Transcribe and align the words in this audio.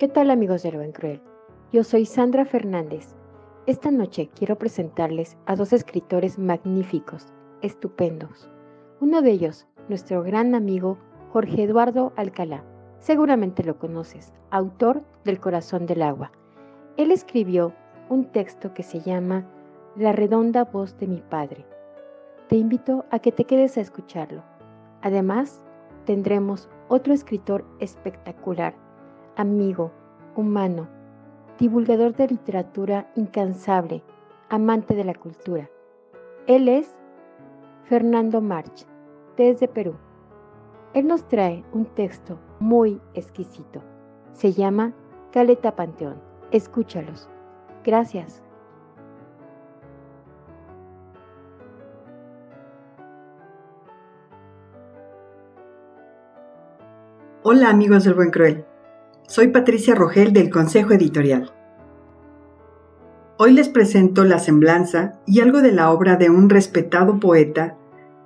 ¿Qué 0.00 0.08
tal 0.08 0.30
amigos 0.30 0.62
del 0.62 0.76
Buen 0.76 0.92
Cruel? 0.92 1.20
Yo 1.74 1.84
soy 1.84 2.06
Sandra 2.06 2.46
Fernández. 2.46 3.14
Esta 3.66 3.90
noche 3.90 4.30
quiero 4.34 4.56
presentarles 4.56 5.36
a 5.44 5.56
dos 5.56 5.74
escritores 5.74 6.38
magníficos, 6.38 7.26
estupendos. 7.60 8.48
Uno 9.00 9.20
de 9.20 9.30
ellos, 9.32 9.66
nuestro 9.90 10.22
gran 10.22 10.54
amigo 10.54 10.96
Jorge 11.34 11.64
Eduardo 11.64 12.14
Alcalá. 12.16 12.64
Seguramente 12.98 13.62
lo 13.62 13.78
conoces, 13.78 14.32
autor 14.50 15.02
del 15.24 15.38
Corazón 15.38 15.84
del 15.84 16.00
Agua. 16.00 16.32
Él 16.96 17.10
escribió 17.10 17.74
un 18.08 18.24
texto 18.24 18.72
que 18.72 18.82
se 18.82 19.00
llama 19.00 19.44
La 19.96 20.12
redonda 20.12 20.64
voz 20.64 20.96
de 20.96 21.08
mi 21.08 21.20
padre. 21.20 21.66
Te 22.48 22.56
invito 22.56 23.04
a 23.10 23.18
que 23.18 23.32
te 23.32 23.44
quedes 23.44 23.76
a 23.76 23.82
escucharlo. 23.82 24.42
Además, 25.02 25.62
tendremos 26.06 26.70
otro 26.88 27.12
escritor 27.12 27.66
espectacular 27.80 28.74
amigo, 29.40 29.90
humano, 30.36 30.86
divulgador 31.58 32.14
de 32.14 32.28
literatura 32.28 33.10
incansable, 33.16 34.02
amante 34.50 34.94
de 34.94 35.04
la 35.04 35.14
cultura. 35.14 35.68
Él 36.46 36.68
es 36.68 36.94
Fernando 37.84 38.40
March, 38.42 38.86
desde 39.36 39.66
Perú. 39.66 39.94
Él 40.92 41.06
nos 41.06 41.26
trae 41.28 41.64
un 41.72 41.86
texto 41.86 42.38
muy 42.58 43.00
exquisito. 43.14 43.82
Se 44.32 44.52
llama 44.52 44.92
Caleta 45.32 45.74
Panteón. 45.74 46.20
Escúchalos. 46.50 47.28
Gracias. 47.84 48.42
Hola 57.42 57.70
amigos 57.70 58.04
del 58.04 58.14
Buen 58.14 58.30
Cruel. 58.30 58.66
Soy 59.30 59.46
Patricia 59.46 59.94
Rogel 59.94 60.32
del 60.32 60.50
Consejo 60.50 60.92
Editorial. 60.92 61.52
Hoy 63.38 63.52
les 63.52 63.68
presento 63.68 64.24
la 64.24 64.40
semblanza 64.40 65.20
y 65.24 65.38
algo 65.38 65.62
de 65.62 65.70
la 65.70 65.92
obra 65.92 66.16
de 66.16 66.30
un 66.30 66.50
respetado 66.50 67.20
poeta, 67.20 67.76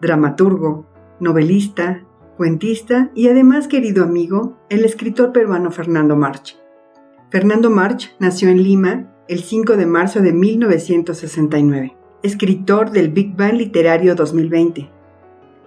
dramaturgo, 0.01 0.87
novelista, 1.21 2.07
cuentista 2.39 3.11
y 3.15 3.29
además 3.29 3.69
querido 3.69 4.03
amigo, 4.03 4.57
el 4.71 4.87
escritor 4.87 5.31
peruano 5.33 5.71
Fernando 5.71 6.17
March. 6.17 6.57
Fernando 7.29 7.69
March 7.69 8.17
nació 8.19 8.49
en 8.49 8.63
Lima 8.63 9.13
el 9.29 9.41
5 9.41 9.77
de 9.77 9.85
marzo 9.85 10.23
de 10.23 10.33
1969, 10.33 11.95
escritor 12.23 12.93
del 12.93 13.11
Big 13.11 13.37
Bang 13.37 13.59
Literario 13.59 14.15
2020 14.15 14.91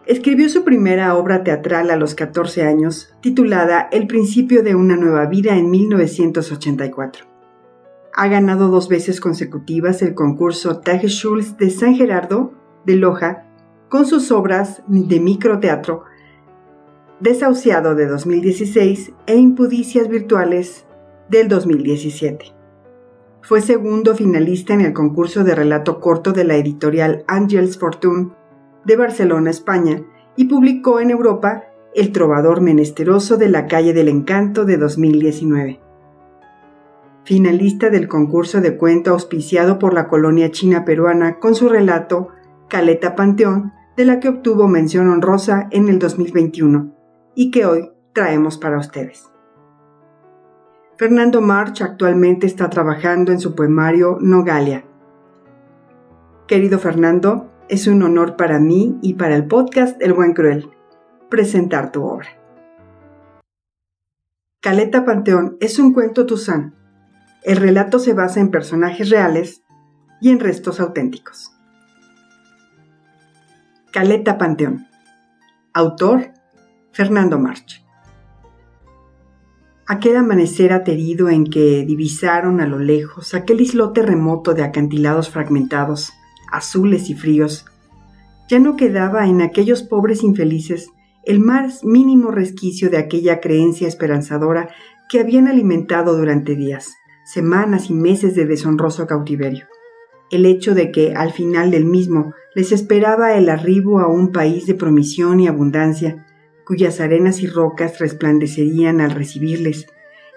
Escribió 0.08 0.48
su 0.48 0.64
primera 0.64 1.14
obra 1.18 1.44
teatral 1.44 1.92
a 1.92 1.98
los 1.98 2.16
14 2.16 2.64
años, 2.64 3.14
titulada 3.20 3.90
El 3.92 4.08
principio 4.08 4.64
de 4.64 4.74
una 4.74 4.96
nueva 4.96 5.26
vida 5.26 5.58
en 5.58 5.70
1984. 5.70 7.26
Ha 8.14 8.28
ganado 8.30 8.70
dos 8.70 8.88
veces 8.88 9.20
consecutivas 9.20 10.02
el 10.02 10.16
concurso 10.16 10.82
Schulz 11.04 11.58
de 11.58 11.72
San 11.72 11.94
Gerardo 11.96 12.54
de 12.86 12.96
Loja 12.96 13.44
con 13.90 14.06
sus 14.06 14.32
obras 14.32 14.82
de 14.88 15.20
microteatro 15.20 16.06
Desahuciado 17.20 17.94
de 17.94 18.08
2016 18.08 19.12
e 19.26 19.36
Impudicias 19.36 20.08
Virtuales 20.08 20.86
del 21.28 21.50
2017. 21.50 22.54
Fue 23.42 23.60
segundo 23.60 24.16
finalista 24.16 24.74
en 24.74 24.82
el 24.82 24.94
concurso 24.94 25.44
de 25.44 25.54
relato 25.54 26.00
corto 26.00 26.32
de 26.32 26.46
la 26.46 26.56
editorial 26.56 27.26
Angels 27.28 27.78
Fortune 27.78 28.30
de 28.88 28.96
Barcelona, 28.96 29.52
España, 29.52 30.02
y 30.38 30.46
publicó 30.46 31.02
en 31.02 31.12
Europa 31.12 31.66
El 31.94 32.14
trovador 32.14 32.62
menesteroso 32.62 33.36
de 33.36 33.50
la 33.50 33.68
calle 33.68 33.94
del 33.94 34.08
encanto 34.08 34.64
de 34.64 34.78
2019. 34.78 35.82
Finalista 37.26 37.90
del 37.90 38.08
concurso 38.08 38.62
de 38.62 38.78
cuento 38.78 39.12
auspiciado 39.12 39.78
por 39.78 39.94
la 39.94 40.08
colonia 40.08 40.52
china 40.52 40.86
peruana 40.86 41.38
con 41.40 41.54
su 41.54 41.68
relato 41.68 42.30
Caleta 42.70 43.16
Panteón, 43.16 43.74
de 43.98 44.06
la 44.06 44.22
que 44.22 44.30
obtuvo 44.30 44.70
mención 44.70 45.10
honrosa 45.10 45.68
en 45.72 45.90
el 45.90 46.00
2021 46.00 46.96
y 47.36 47.52
que 47.52 47.66
hoy 47.66 47.92
traemos 48.14 48.58
para 48.58 48.78
ustedes. 48.78 49.30
Fernando 50.98 51.42
March 51.42 51.82
actualmente 51.82 52.48
está 52.48 52.70
trabajando 52.70 53.34
en 53.34 53.40
su 53.40 53.54
poemario 53.54 54.18
Nogalia. 54.22 54.86
Querido 56.48 56.80
Fernando, 56.80 57.52
es 57.70 57.88
un 57.88 58.02
honor 58.04 58.36
para 58.38 58.60
mí 58.60 58.98
y 59.02 59.16
para 59.16 59.36
el 59.36 59.46
podcast 59.46 60.02
El 60.02 60.14
Buen 60.14 60.34
Cruel 60.34 60.70
presentar 61.30 61.92
tu 61.92 62.04
obra. 62.04 62.30
Caleta 64.62 65.06
Panteón 65.06 65.58
es 65.60 65.78
un 65.80 65.94
cuento 65.94 66.26
tuzán. 66.26 66.76
El 67.44 67.58
relato 67.58 68.00
se 68.00 68.14
basa 68.14 68.40
en 68.40 68.52
personajes 68.52 69.10
reales 69.10 69.64
y 70.22 70.30
en 70.30 70.40
restos 70.40 70.80
auténticos. 70.80 71.52
Caleta 73.92 74.38
Panteón. 74.38 74.88
Autor 75.74 76.32
Fernando 76.92 77.38
March. 77.38 77.86
Aquel 79.86 80.18
amanecer 80.18 80.74
aterido 80.74 81.30
en 81.30 81.46
que 81.46 81.86
divisaron 81.86 82.60
a 82.60 82.68
lo 82.68 82.80
lejos 82.80 83.34
aquel 83.34 83.62
islote 83.62 84.02
remoto 84.02 84.54
de 84.54 84.64
acantilados 84.64 85.30
fragmentados 85.30 86.12
azules 86.52 87.10
y 87.10 87.16
fríos, 87.16 87.66
ya 88.48 88.60
no 88.60 88.76
quedaba 88.76 89.28
en 89.28 89.42
aquellos 89.42 89.84
pobres 89.84 90.24
infelices 90.24 90.90
el 91.26 91.42
más 91.42 91.84
mínimo 91.84 92.32
resquicio 92.32 92.90
de 92.90 92.98
aquella 92.98 93.42
creencia 93.42 93.88
esperanzadora 93.88 94.70
que 95.10 95.20
habían 95.20 95.48
alimentado 95.48 96.18
durante 96.18 96.56
días, 96.56 96.94
semanas 97.26 97.90
y 97.90 97.94
meses 97.94 98.34
de 98.36 98.46
deshonroso 98.46 99.08
cautiverio. 99.08 99.66
El 100.32 100.46
hecho 100.46 100.74
de 100.74 100.92
que 100.92 101.14
al 101.16 101.34
final 101.34 101.72
del 101.72 101.84
mismo 101.84 102.34
les 102.56 102.72
esperaba 102.72 103.36
el 103.36 103.50
arribo 103.50 104.00
a 104.00 104.08
un 104.08 104.32
país 104.32 104.66
de 104.66 104.76
promisión 104.76 105.42
y 105.42 105.48
abundancia, 105.48 106.26
cuyas 106.66 107.02
arenas 107.02 107.42
y 107.42 107.48
rocas 107.48 108.00
resplandecerían 108.00 109.02
al 109.02 109.12
recibirles, 109.12 109.88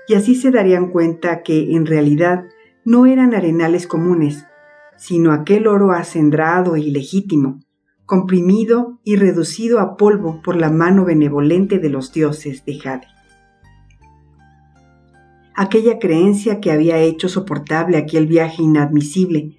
y 0.09 0.15
así 0.15 0.35
se 0.35 0.51
darían 0.51 0.91
cuenta 0.91 1.43
que 1.43 1.77
en 1.77 1.87
realidad 1.87 2.47
no 2.85 3.07
eran 3.07 3.35
arenales 3.35 3.87
comunes, 3.87 4.45
sino 5.01 5.33
aquel 5.33 5.67
oro 5.67 5.93
acendrado 5.93 6.77
y 6.77 6.91
legítimo, 6.91 7.61
comprimido 8.05 9.01
y 9.03 9.17
reducido 9.17 9.81
a 9.81 9.97
polvo 9.97 10.43
por 10.43 10.57
la 10.57 10.71
mano 10.71 11.07
benevolente 11.07 11.79
de 11.79 11.89
los 11.89 12.13
dioses 12.13 12.67
de 12.67 12.79
Jade. 12.79 13.07
Aquella 15.57 15.99
creencia 15.99 16.61
que 16.61 16.71
había 16.71 16.99
hecho 16.99 17.31
soportable 17.31 17.97
aquel 17.97 18.27
viaje 18.27 18.63
inadmisible, 18.63 19.57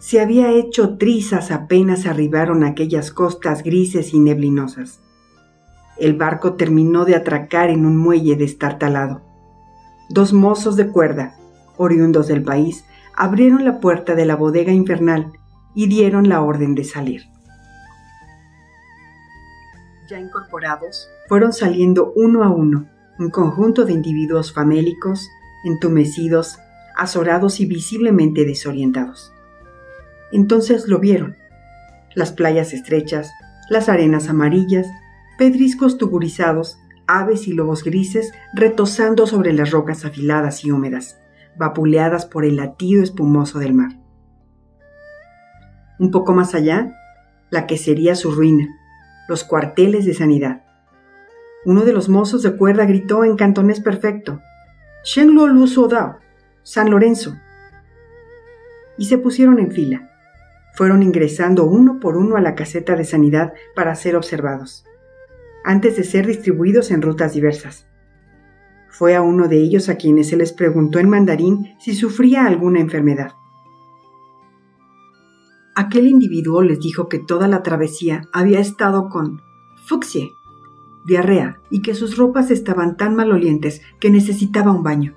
se 0.00 0.20
había 0.20 0.50
hecho 0.50 0.98
trizas 0.98 1.52
apenas 1.52 2.06
arribaron 2.06 2.64
aquellas 2.64 3.12
costas 3.12 3.62
grises 3.62 4.12
y 4.12 4.18
neblinosas. 4.18 5.00
El 5.98 6.16
barco 6.16 6.54
terminó 6.54 7.04
de 7.04 7.14
atracar 7.14 7.70
en 7.70 7.86
un 7.86 7.96
muelle 7.96 8.34
destartalado. 8.34 9.22
Dos 10.08 10.32
mozos 10.32 10.74
de 10.74 10.88
cuerda, 10.88 11.36
oriundos 11.76 12.26
del 12.26 12.42
país, 12.42 12.84
abrieron 13.20 13.66
la 13.66 13.80
puerta 13.80 14.14
de 14.14 14.24
la 14.24 14.34
bodega 14.34 14.72
infernal 14.72 15.30
y 15.74 15.88
dieron 15.88 16.30
la 16.30 16.40
orden 16.40 16.74
de 16.74 16.84
salir. 16.84 17.24
Ya 20.08 20.18
incorporados, 20.18 21.06
fueron 21.28 21.52
saliendo 21.52 22.14
uno 22.16 22.42
a 22.42 22.48
uno, 22.48 22.88
un 23.18 23.28
conjunto 23.28 23.84
de 23.84 23.92
individuos 23.92 24.54
famélicos, 24.54 25.28
entumecidos, 25.64 26.56
azorados 26.96 27.60
y 27.60 27.66
visiblemente 27.66 28.46
desorientados. 28.46 29.34
Entonces 30.32 30.88
lo 30.88 30.98
vieron. 30.98 31.36
Las 32.14 32.32
playas 32.32 32.72
estrechas, 32.72 33.30
las 33.68 33.90
arenas 33.90 34.30
amarillas, 34.30 34.86
pedriscos 35.36 35.98
tugurizados, 35.98 36.78
aves 37.06 37.46
y 37.48 37.52
lobos 37.52 37.84
grises 37.84 38.32
retosando 38.54 39.26
sobre 39.26 39.52
las 39.52 39.72
rocas 39.72 40.06
afiladas 40.06 40.64
y 40.64 40.70
húmedas, 40.70 41.20
vapuleadas 41.56 42.26
por 42.26 42.44
el 42.44 42.56
latido 42.56 43.02
espumoso 43.02 43.58
del 43.58 43.74
mar. 43.74 43.92
Un 45.98 46.10
poco 46.10 46.32
más 46.32 46.54
allá, 46.54 46.96
la 47.50 47.66
que 47.66 47.76
sería 47.76 48.14
su 48.14 48.32
ruina, 48.32 48.68
los 49.28 49.44
cuarteles 49.44 50.06
de 50.06 50.14
sanidad. 50.14 50.62
Uno 51.64 51.82
de 51.82 51.92
los 51.92 52.08
mozos 52.08 52.42
de 52.42 52.56
cuerda 52.56 52.86
gritó 52.86 53.24
en 53.24 53.36
cantonés 53.36 53.80
perfecto, 53.80 54.40
Shen 55.04 55.34
Lu 55.34 55.88
Dao, 55.88 56.18
San 56.62 56.90
Lorenzo. 56.90 57.36
Y 58.96 59.06
se 59.06 59.18
pusieron 59.18 59.58
en 59.58 59.72
fila. 59.72 60.10
Fueron 60.74 61.02
ingresando 61.02 61.64
uno 61.64 62.00
por 62.00 62.16
uno 62.16 62.36
a 62.36 62.40
la 62.40 62.54
caseta 62.54 62.96
de 62.96 63.04
sanidad 63.04 63.52
para 63.74 63.94
ser 63.94 64.14
observados, 64.16 64.84
antes 65.64 65.96
de 65.96 66.04
ser 66.04 66.26
distribuidos 66.26 66.90
en 66.90 67.02
rutas 67.02 67.32
diversas. 67.32 67.86
Fue 68.90 69.14
a 69.14 69.22
uno 69.22 69.48
de 69.48 69.58
ellos 69.62 69.88
a 69.88 69.96
quienes 69.96 70.28
se 70.28 70.36
les 70.36 70.52
preguntó 70.52 70.98
en 70.98 71.08
mandarín 71.08 71.74
si 71.78 71.94
sufría 71.94 72.46
alguna 72.46 72.80
enfermedad. 72.80 73.32
Aquel 75.76 76.08
individuo 76.08 76.62
les 76.62 76.80
dijo 76.80 77.08
que 77.08 77.18
toda 77.18 77.48
la 77.48 77.62
travesía 77.62 78.28
había 78.32 78.60
estado 78.60 79.08
con 79.08 79.40
fucsie, 79.86 80.32
diarrea, 81.06 81.60
y 81.70 81.82
que 81.82 81.94
sus 81.94 82.16
ropas 82.16 82.50
estaban 82.50 82.96
tan 82.96 83.14
malolientes 83.14 83.80
que 83.98 84.10
necesitaba 84.10 84.72
un 84.72 84.82
baño. 84.82 85.14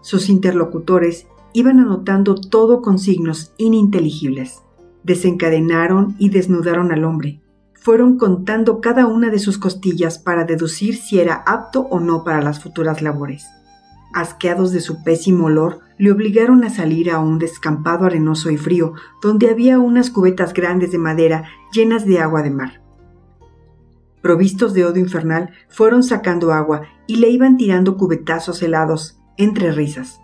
Sus 0.00 0.28
interlocutores 0.28 1.28
iban 1.52 1.78
anotando 1.78 2.34
todo 2.34 2.82
con 2.82 2.98
signos 2.98 3.52
ininteligibles. 3.58 4.62
Desencadenaron 5.04 6.16
y 6.18 6.30
desnudaron 6.30 6.92
al 6.92 7.04
hombre. 7.04 7.40
Fueron 7.86 8.18
contando 8.18 8.80
cada 8.80 9.06
una 9.06 9.30
de 9.30 9.38
sus 9.38 9.58
costillas 9.58 10.18
para 10.18 10.42
deducir 10.42 10.96
si 10.96 11.20
era 11.20 11.44
apto 11.46 11.82
o 11.82 12.00
no 12.00 12.24
para 12.24 12.42
las 12.42 12.58
futuras 12.58 13.00
labores. 13.00 13.46
Asqueados 14.12 14.72
de 14.72 14.80
su 14.80 15.04
pésimo 15.04 15.44
olor, 15.46 15.82
le 15.96 16.10
obligaron 16.10 16.64
a 16.64 16.70
salir 16.70 17.12
a 17.12 17.20
un 17.20 17.38
descampado 17.38 18.04
arenoso 18.04 18.50
y 18.50 18.56
frío, 18.56 18.94
donde 19.22 19.50
había 19.50 19.78
unas 19.78 20.10
cubetas 20.10 20.52
grandes 20.52 20.90
de 20.90 20.98
madera 20.98 21.44
llenas 21.72 22.04
de 22.04 22.18
agua 22.18 22.42
de 22.42 22.50
mar. 22.50 22.82
Provistos 24.20 24.74
de 24.74 24.84
odio 24.84 25.02
infernal, 25.02 25.50
fueron 25.68 26.02
sacando 26.02 26.52
agua 26.52 26.82
y 27.06 27.18
le 27.18 27.30
iban 27.30 27.56
tirando 27.56 27.96
cubetazos 27.96 28.64
helados, 28.64 29.20
entre 29.36 29.70
risas. 29.70 30.20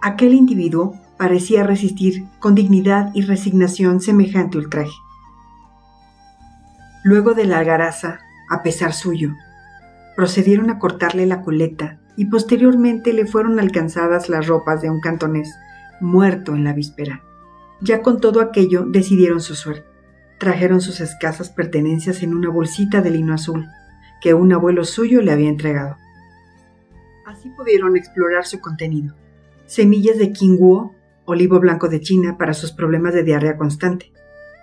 Aquel 0.00 0.32
individuo 0.32 0.94
parecía 1.18 1.62
resistir 1.62 2.24
con 2.38 2.54
dignidad 2.54 3.10
y 3.12 3.20
resignación 3.20 4.00
semejante 4.00 4.56
ultraje. 4.56 4.94
Luego 7.02 7.34
de 7.34 7.46
la 7.46 7.58
algaraza, 7.58 8.20
a 8.50 8.62
pesar 8.62 8.92
suyo, 8.92 9.30
procedieron 10.16 10.68
a 10.68 10.78
cortarle 10.78 11.24
la 11.24 11.40
coleta 11.40 11.98
y 12.16 12.26
posteriormente 12.26 13.14
le 13.14 13.26
fueron 13.26 13.58
alcanzadas 13.58 14.28
las 14.28 14.46
ropas 14.46 14.82
de 14.82 14.90
un 14.90 15.00
cantonés 15.00 15.54
muerto 16.00 16.54
en 16.54 16.64
la 16.64 16.74
víspera. 16.74 17.22
Ya 17.80 18.02
con 18.02 18.20
todo 18.20 18.42
aquello 18.42 18.84
decidieron 18.86 19.40
su 19.40 19.54
suerte. 19.54 19.86
Trajeron 20.38 20.82
sus 20.82 21.00
escasas 21.00 21.48
pertenencias 21.48 22.22
en 22.22 22.34
una 22.34 22.50
bolsita 22.50 23.00
de 23.00 23.10
lino 23.10 23.32
azul 23.32 23.66
que 24.20 24.34
un 24.34 24.52
abuelo 24.52 24.84
suyo 24.84 25.22
le 25.22 25.32
había 25.32 25.48
entregado. 25.48 25.96
Así 27.26 27.48
pudieron 27.50 27.96
explorar 27.96 28.44
su 28.44 28.60
contenido. 28.60 29.14
Semillas 29.64 30.18
de 30.18 30.32
quinguo, 30.32 30.94
olivo 31.24 31.60
blanco 31.60 31.88
de 31.88 32.00
China 32.00 32.36
para 32.36 32.52
sus 32.52 32.72
problemas 32.72 33.14
de 33.14 33.22
diarrea 33.22 33.56
constante, 33.56 34.12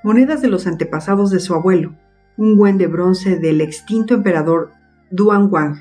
monedas 0.04 0.42
de 0.42 0.50
los 0.50 0.68
antepasados 0.68 1.32
de 1.32 1.40
su 1.40 1.56
abuelo, 1.56 1.96
un 2.38 2.58
Wen 2.58 2.78
de 2.78 2.88
bronce 2.88 3.38
del 3.38 3.62
extinto 3.62 4.14
emperador 4.14 4.72
Duan 5.10 5.50
Wang, 5.52 5.78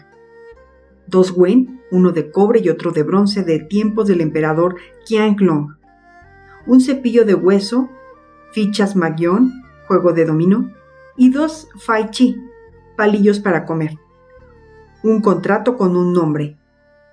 dos 1.07 1.33
Wen, 1.37 1.81
uno 1.91 2.13
de 2.13 2.31
cobre 2.31 2.61
y 2.61 2.69
otro 2.69 2.93
de 2.93 3.03
bronce 3.03 3.45
de 3.45 3.61
tiempos 3.61 4.09
del 4.09 4.21
emperador 4.21 4.77
Qianlong, 5.07 5.77
un 6.67 6.81
cepillo 6.81 7.25
de 7.25 7.35
hueso, 7.35 7.89
fichas 8.53 8.97
Magion, 8.97 9.53
juego 9.87 10.13
de 10.13 10.25
dominó, 10.25 10.71
y 11.17 11.31
dos 11.31 11.69
Fai 11.77 12.11
Chi, 12.11 12.37
palillos 12.97 13.39
para 13.41 13.65
comer. 13.65 13.99
Un 15.03 15.21
contrato 15.21 15.77
con 15.77 15.97
un 15.97 16.13
nombre, 16.13 16.57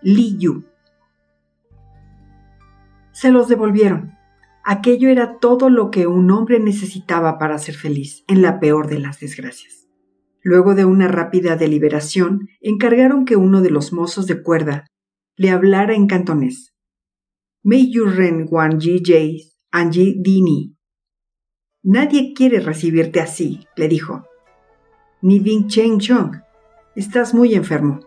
Li 0.01 0.37
Yu. 0.37 0.63
Se 3.11 3.31
los 3.31 3.47
devolvieron. 3.47 4.17
Aquello 4.63 5.09
era 5.09 5.39
todo 5.39 5.69
lo 5.69 5.91
que 5.91 6.07
un 6.07 6.31
hombre 6.31 6.59
necesitaba 6.59 7.37
para 7.37 7.57
ser 7.57 7.75
feliz 7.75 8.23
en 8.27 8.41
la 8.41 8.59
peor 8.61 8.87
de 8.87 8.99
las 8.99 9.19
desgracias. 9.19 9.89
Luego 10.41 10.73
de 10.73 10.85
una 10.85 11.07
rápida 11.07 11.55
deliberación, 11.57 12.47
encargaron 12.61 13.25
que 13.25 13.35
uno 13.35 13.61
de 13.61 13.69
los 13.69 13.91
mozos 13.91 14.25
de 14.25 14.41
cuerda 14.41 14.87
le 15.35 15.49
hablara 15.49 15.95
en 15.95 16.07
cantonés. 16.07 16.73
Mei 17.63 17.91
ren 17.93 18.47
wan 18.49 18.79
ji 18.79 19.01
anji 19.71 20.15
dini. 20.21 20.77
Nadie 21.83 22.33
quiere 22.33 22.59
recibirte 22.59 23.19
así, 23.19 23.67
le 23.75 23.89
dijo. 23.89 24.23
Ni 25.21 25.39
Ding 25.39 25.67
Cheng 25.67 25.99
Chong. 25.99 26.41
Estás 26.95 27.33
muy 27.33 27.55
enfermo. 27.55 27.99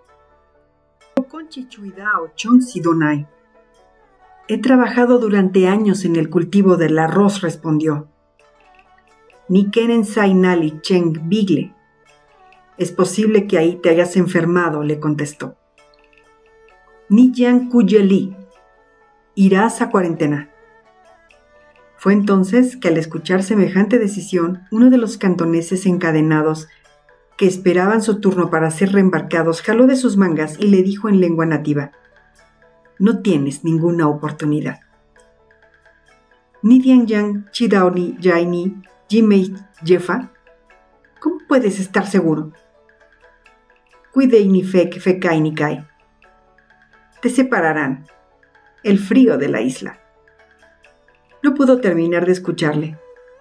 He 4.49 4.59
trabajado 4.59 5.19
durante 5.19 5.67
años 5.67 6.05
en 6.05 6.15
el 6.15 6.31
cultivo 6.31 6.77
del 6.77 7.01
arroz, 7.01 7.41
respondió. 7.41 8.07
Ni 9.49 9.71
Kenen 9.71 10.05
Nali 10.41 10.81
Cheng 10.83 11.29
Bigle. 11.29 11.75
Es 12.79 12.93
posible 12.93 13.49
que 13.49 13.59
ahí 13.59 13.81
te 13.83 13.91
hayas 13.91 14.17
enfermado, 14.17 14.85
le 14.85 15.01
contestó. 15.01 15.57
Ni 17.09 17.33
Yang 17.33 17.71
Kuyeli. 17.71 18.37
Irás 19.35 19.83
a 19.83 19.91
cuarentena. 19.91 20.51
Fue 21.97 22.13
entonces 22.13 22.77
que 22.77 22.87
al 22.87 22.99
escuchar 22.99 23.43
semejante 23.43 23.99
decisión, 23.99 24.63
uno 24.71 24.91
de 24.91 24.99
los 24.99 25.19
cantoneses 25.19 25.87
encadenados 25.87 26.69
que 27.37 27.49
esperaban 27.49 28.01
su 28.01 28.21
turno 28.21 28.49
para 28.49 28.71
ser 28.71 28.93
reembarcados 28.93 29.61
jaló 29.61 29.89
de 29.89 29.97
sus 29.97 30.17
mangas 30.17 30.57
y 30.61 30.69
le 30.69 30.83
dijo 30.83 31.09
en 31.09 31.21
lengua 31.21 31.47
nativa, 31.47 31.91
No 32.99 33.21
tienes 33.21 33.63
ninguna 33.65 34.09
oportunidad. 34.09 34.81
Ni 36.63 36.81
Yang 36.81 37.51
Chidaoni 37.51 38.17
Yaini 38.19 38.83
Jimei 39.09 39.55
Jefa, 39.85 40.33
¿cómo 41.21 41.39
puedes 41.47 41.79
estar 41.79 42.07
seguro? 42.07 42.53
Te 47.21 47.29
separarán. 47.29 48.07
El 48.83 48.99
frío 48.99 49.37
de 49.37 49.49
la 49.49 49.61
isla. 49.61 50.01
No 51.43 51.55
pudo 51.55 51.81
terminar 51.81 52.25
de 52.25 52.33
escucharle. 52.33 52.99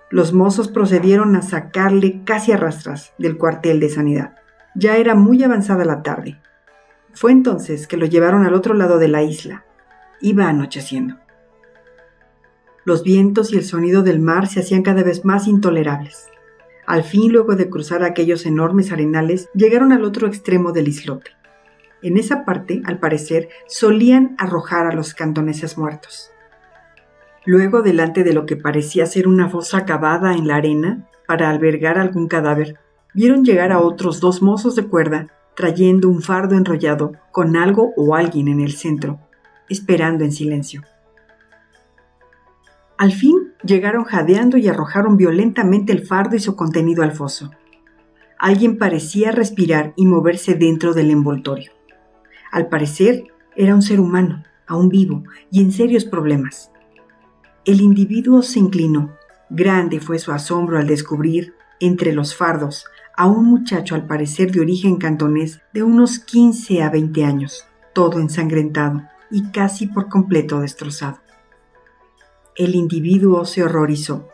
Los 0.09 0.33
mozos 0.33 0.67
procedieron 0.67 1.35
a 1.35 1.41
sacarle 1.41 2.23
casi 2.25 2.51
a 2.51 2.57
rastras 2.57 3.13
del 3.17 3.37
cuartel 3.37 3.79
de 3.79 3.89
sanidad. 3.89 4.35
Ya 4.75 4.97
era 4.97 5.15
muy 5.15 5.41
avanzada 5.43 5.85
la 5.85 6.03
tarde. 6.03 6.39
Fue 7.15 7.31
entonces 7.31 7.88
que 7.88 7.95
lo 7.95 8.06
llevaron 8.06 8.45
al 8.45 8.53
otro 8.53 8.73
lado 8.73 9.00
de 9.00 9.07
la 9.07 9.23
isla. 9.23 9.63
Iba 10.19 10.50
anocheciendo. 10.50 11.15
Los 12.83 13.03
vientos 13.03 13.53
y 13.53 13.57
el 13.57 13.63
sonido 13.63 14.03
del 14.03 14.19
mar 14.19 14.47
se 14.47 14.59
hacían 14.59 14.83
cada 14.83 15.01
vez 15.01 15.23
más 15.23 15.47
intolerables. 15.47 16.27
Al 16.85 17.03
fin, 17.03 17.31
luego 17.31 17.56
de 17.56 17.69
cruzar 17.69 18.03
aquellos 18.03 18.45
enormes 18.45 18.91
arenales, 18.91 19.50
llegaron 19.53 19.94
al 19.94 20.03
otro 20.03 20.27
extremo 20.27 20.73
del 20.73 20.89
islote. 20.89 21.31
En 22.03 22.17
esa 22.17 22.44
parte, 22.44 22.81
al 22.85 23.00
parecer, 23.00 23.47
solían 23.65 24.35
arrojar 24.38 24.85
a 24.85 24.94
los 24.94 25.13
cantoneses 25.13 25.77
muertos. 25.77 26.31
Luego, 27.45 27.81
delante 27.81 28.25
de 28.25 28.33
lo 28.33 28.45
que 28.45 28.57
parecía 28.57 29.06
ser 29.06 29.27
una 29.27 29.50
fosa 29.50 29.85
cavada 29.85 30.33
en 30.33 30.47
la 30.47 30.57
arena 30.57 31.07
para 31.27 31.50
albergar 31.50 31.97
algún 31.97 32.27
cadáver, 32.27 32.77
vieron 33.13 33.45
llegar 33.45 33.71
a 33.71 33.79
otros 33.79 34.19
dos 34.19 34.41
mozos 34.41 34.75
de 34.75 34.85
cuerda 34.85 35.29
trayendo 35.55 36.09
un 36.09 36.21
fardo 36.21 36.55
enrollado 36.55 37.13
con 37.31 37.55
algo 37.55 37.93
o 37.95 38.15
alguien 38.15 38.47
en 38.47 38.59
el 38.59 38.74
centro, 38.74 39.19
esperando 39.69 40.24
en 40.24 40.31
silencio. 40.31 40.83
Al 42.97 43.12
fin 43.12 43.53
llegaron 43.63 44.03
jadeando 44.03 44.57
y 44.57 44.67
arrojaron 44.67 45.17
violentamente 45.17 45.91
el 45.91 46.05
fardo 46.05 46.35
y 46.35 46.39
su 46.39 46.55
contenido 46.55 47.03
al 47.03 47.12
foso. 47.12 47.51
Alguien 48.39 48.77
parecía 48.77 49.31
respirar 49.31 49.93
y 49.95 50.05
moverse 50.05 50.55
dentro 50.55 50.93
del 50.93 51.09
envoltorio. 51.12 51.71
Al 52.51 52.67
parecer, 52.67 53.25
era 53.55 53.75
un 53.75 53.81
ser 53.81 54.00
humano, 54.00 54.43
aún 54.67 54.89
vivo 54.89 55.24
y 55.51 55.62
en 55.62 55.71
serios 55.71 56.05
problemas. 56.05 56.71
El 57.65 57.81
individuo 57.81 58.41
se 58.43 58.59
inclinó. 58.59 59.15
Grande 59.50 60.00
fue 60.00 60.19
su 60.19 60.31
asombro 60.31 60.77
al 60.77 60.88
descubrir, 60.88 61.53
entre 61.79 62.13
los 62.13 62.35
fardos, 62.35 62.85
a 63.17 63.27
un 63.27 63.45
muchacho 63.45 63.95
al 63.95 64.05
parecer 64.05 64.51
de 64.51 64.62
origen 64.62 64.98
cantonés 64.98 65.62
de 65.74 65.84
unos 65.84 66.19
15 66.19 66.84
a 66.84 66.89
20 66.89 67.24
años, 67.24 67.65
todo 67.93 68.19
ensangrentado 68.19 69.03
y 69.31 69.51
casi 69.51 69.88
por 69.88 70.10
completo 70.10 70.60
destrozado. 70.60 71.19
El 72.55 72.75
individuo 72.75 73.45
se 73.45 73.63
horrorizó. 73.63 74.29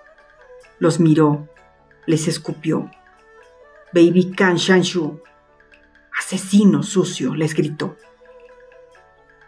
Los 0.80 1.00
miró, 1.00 1.48
les 2.06 2.28
escupió. 2.28 2.90
Baby 3.94 4.32
Kan 4.32 4.56
Shanshu. 4.56 5.22
Asesino 6.20 6.84
sucio, 6.84 7.34
les 7.36 7.56
gritó. 7.56 7.98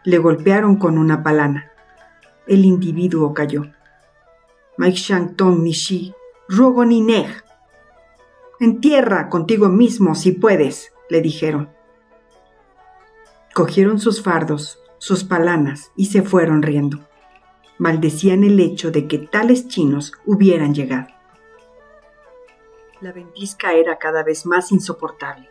Le 0.03 0.17
golpearon 0.17 0.77
con 0.77 0.97
una 0.97 1.23
palana. 1.23 1.71
El 2.47 2.65
individuo 2.65 3.33
cayó. 3.33 3.71
Mike 4.77 4.97
Shantong 4.97 5.63
Nishi, 5.63 6.13
Rugo 6.49 6.83
Nineg. 6.83 7.42
Entierra 8.63 9.29
contigo 9.29 9.69
mismo 9.69 10.15
si 10.15 10.31
puedes, 10.31 10.93
le 11.09 11.21
dijeron. 11.21 11.69
Cogieron 13.53 13.99
sus 13.99 14.23
fardos, 14.23 14.79
sus 14.97 15.23
palanas 15.23 15.91
y 15.95 16.05
se 16.05 16.21
fueron 16.21 16.61
riendo 16.61 16.99
maldecían 17.77 18.43
el 18.43 18.59
hecho 18.59 18.91
de 18.91 19.07
que 19.07 19.17
tales 19.17 19.67
chinos 19.67 20.13
hubieran 20.25 20.73
llegado. 20.73 21.07
La 23.01 23.11
ventisca 23.11 23.73
era 23.73 23.97
cada 23.97 24.23
vez 24.23 24.45
más 24.45 24.71
insoportable. 24.71 25.49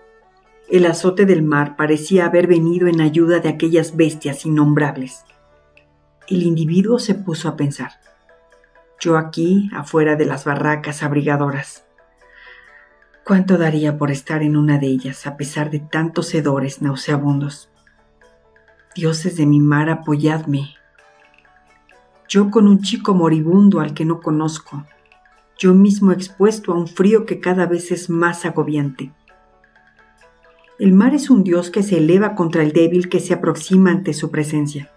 El 0.71 0.87
azote 0.87 1.27
del 1.27 1.43
mar 1.43 1.77
parecía 1.77 2.25
haber 2.27 2.47
venido 2.47 2.89
en 2.89 3.01
ayuda 3.01 3.41
de 3.41 3.51
aquellas 3.51 3.97
bestias 3.97 4.47
innombrables. 4.47 5.25
El 6.29 6.45
individuo 6.45 6.99
se 6.99 7.15
puso 7.15 7.49
a 7.49 7.57
pensar. 7.57 7.93
Yo 8.99 9.19
aquí, 9.19 9.69
afuera 9.75 10.17
de 10.17 10.25
las 10.25 10.47
barracas 10.47 11.03
abrigadoras. 11.03 11.85
¿Cuánto 13.25 13.57
daría 13.57 13.99
por 13.99 14.11
estar 14.11 14.43
en 14.43 14.57
una 14.57 14.79
de 14.79 14.89
ellas 14.89 15.29
a 15.29 15.37
pesar 15.37 15.71
de 15.71 15.79
tantos 15.79 16.35
hedores 16.35 16.83
nauseabundos? 16.83 17.71
Dioses 18.97 19.37
de 19.37 19.47
mi 19.47 19.61
mar, 19.61 19.91
apoyadme. 19.91 20.75
Yo 22.29 22.51
con 22.51 22.67
un 22.67 22.81
chico 22.81 23.15
moribundo 23.15 23.79
al 23.79 23.95
que 23.95 24.05
no 24.05 24.21
conozco, 24.21 24.85
yo 25.57 25.73
mismo 25.73 26.11
expuesto 26.11 26.73
a 26.73 26.75
un 26.75 26.89
frío 26.89 27.25
que 27.25 27.39
cada 27.39 27.67
vez 27.67 27.93
es 27.93 28.11
más 28.11 28.45
agobiante. 28.45 29.13
El 30.81 30.93
mar 30.93 31.15
es 31.15 31.31
un 31.31 31.45
dios 31.45 31.71
que 31.71 31.85
se 31.85 31.99
eleva 31.99 32.35
contra 32.35 32.65
el 32.65 32.73
débil 32.73 33.09
que 33.09 33.21
se 33.21 33.35
aproxima 33.35 33.93
ante 33.93 34.15
su 34.15 34.33
presencia. 34.33 34.91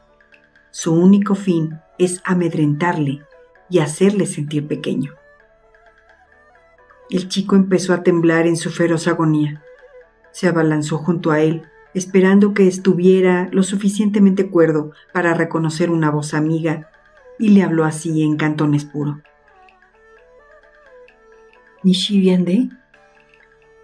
Su 0.72 0.96
único 0.96 1.36
fin 1.36 1.80
es 2.00 2.22
amedrentarle 2.26 3.22
y 3.70 3.80
hacerle 3.80 4.26
sentir 4.26 4.68
pequeño. 4.68 5.14
El 7.10 7.30
chico 7.30 7.56
empezó 7.56 7.94
a 7.94 8.04
temblar 8.04 8.48
en 8.48 8.58
su 8.58 8.72
feroz 8.72 9.08
agonía. 9.08 9.62
Se 10.32 10.48
abalanzó 10.48 10.98
junto 10.98 11.32
a 11.32 11.40
él, 11.40 11.64
esperando 11.94 12.54
que 12.54 12.68
estuviera 12.68 13.48
lo 13.52 13.64
suficientemente 13.64 14.50
cuerdo 14.50 14.92
para 15.14 15.34
reconocer 15.34 15.90
una 15.92 16.10
voz 16.10 16.34
amiga, 16.34 16.90
y 17.38 17.50
le 17.50 17.64
habló 17.64 17.86
así 17.86 18.24
en 18.24 18.38
cantones 18.38 18.86
puro. 18.86 19.22
¿Nishibiande? 21.84 22.70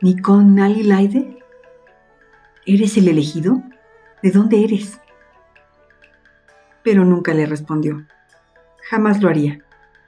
¿Nikon 0.01 0.55
Nali 0.55 0.83
Laide? 0.83 1.37
¿Eres 2.65 2.97
el 2.97 3.07
elegido? 3.07 3.61
¿De 4.23 4.31
dónde 4.31 4.63
eres? 4.63 4.99
Pero 6.83 7.05
nunca 7.05 7.33
le 7.33 7.45
respondió. 7.45 8.05
Jamás 8.89 9.21
lo 9.21 9.29
haría. 9.29 9.59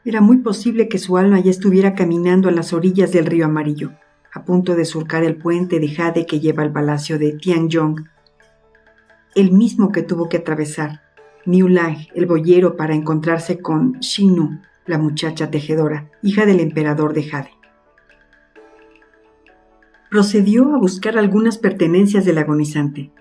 Era 0.05 0.21
muy 0.21 0.37
posible 0.37 0.87
que 0.87 0.99
su 0.99 1.17
alma 1.17 1.39
ya 1.39 1.51
estuviera 1.51 1.95
caminando 1.95 2.49
a 2.49 2.51
las 2.51 2.73
orillas 2.73 3.11
del 3.11 3.25
río 3.25 3.45
amarillo 3.45 3.91
a 4.33 4.45
punto 4.45 4.75
de 4.75 4.85
surcar 4.85 5.23
el 5.23 5.35
puente 5.35 5.79
de 5.79 5.89
jade 5.89 6.25
que 6.25 6.39
lleva 6.39 6.63
al 6.63 6.73
palacio 6.73 7.19
de 7.19 7.33
Tianjong, 7.33 8.09
el 9.35 9.51
mismo 9.51 9.91
que 9.91 10.01
tuvo 10.01 10.27
que 10.27 10.37
atravesar 10.37 11.01
Niu 11.45 11.67
Lang, 11.67 11.97
el 12.15 12.25
boyero, 12.25 12.75
para 12.75 12.95
encontrarse 12.95 13.59
con 13.59 14.01
Xinu, 14.01 14.61
la 14.85 14.97
muchacha 14.97 15.51
tejedora, 15.51 16.09
hija 16.21 16.45
del 16.45 16.61
emperador 16.61 17.13
de 17.13 17.23
Jade. 17.23 17.51
Procedió 20.09 20.73
a 20.73 20.77
buscar 20.77 21.17
algunas 21.17 21.57
pertenencias 21.57 22.23
del 22.23 22.37
agonizante. 22.37 23.11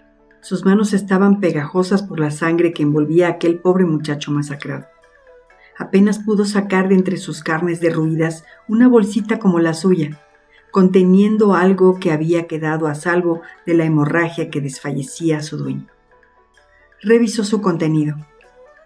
Sus 0.41 0.65
manos 0.65 0.93
estaban 0.93 1.41
pegajosas 1.41 2.03
por 2.03 2.21
la 2.21 2.31
sangre 2.31 2.73
que 2.73 2.83
envolvía 2.83 3.27
a 3.27 3.31
aquel 3.33 3.59
pobre 3.59 3.85
muchacho 3.85 4.31
masacrado. 4.31 4.87
Apenas 5.79 6.19
pudo 6.19 6.45
sacar 6.45 6.89
de 6.89 6.95
entre 6.95 7.17
sus 7.17 7.43
carnes 7.43 7.81
derruidas 7.81 8.45
una 8.69 8.89
bolsita 8.89 9.39
como 9.39 9.59
la 9.59 9.75
suya, 9.75 10.21
conteniendo 10.71 11.55
algo 11.55 11.99
que 11.99 12.13
había 12.13 12.47
quedado 12.47 12.87
a 12.87 12.95
salvo 12.95 13.43
de 13.67 13.75
la 13.75 13.85
hemorragia 13.85 14.51
que 14.51 14.61
desfallecía 14.61 15.39
a 15.39 15.43
su 15.43 15.57
dueño. 15.57 15.87
Revisó 17.01 17.45
su 17.45 17.61
contenido. 17.61 18.17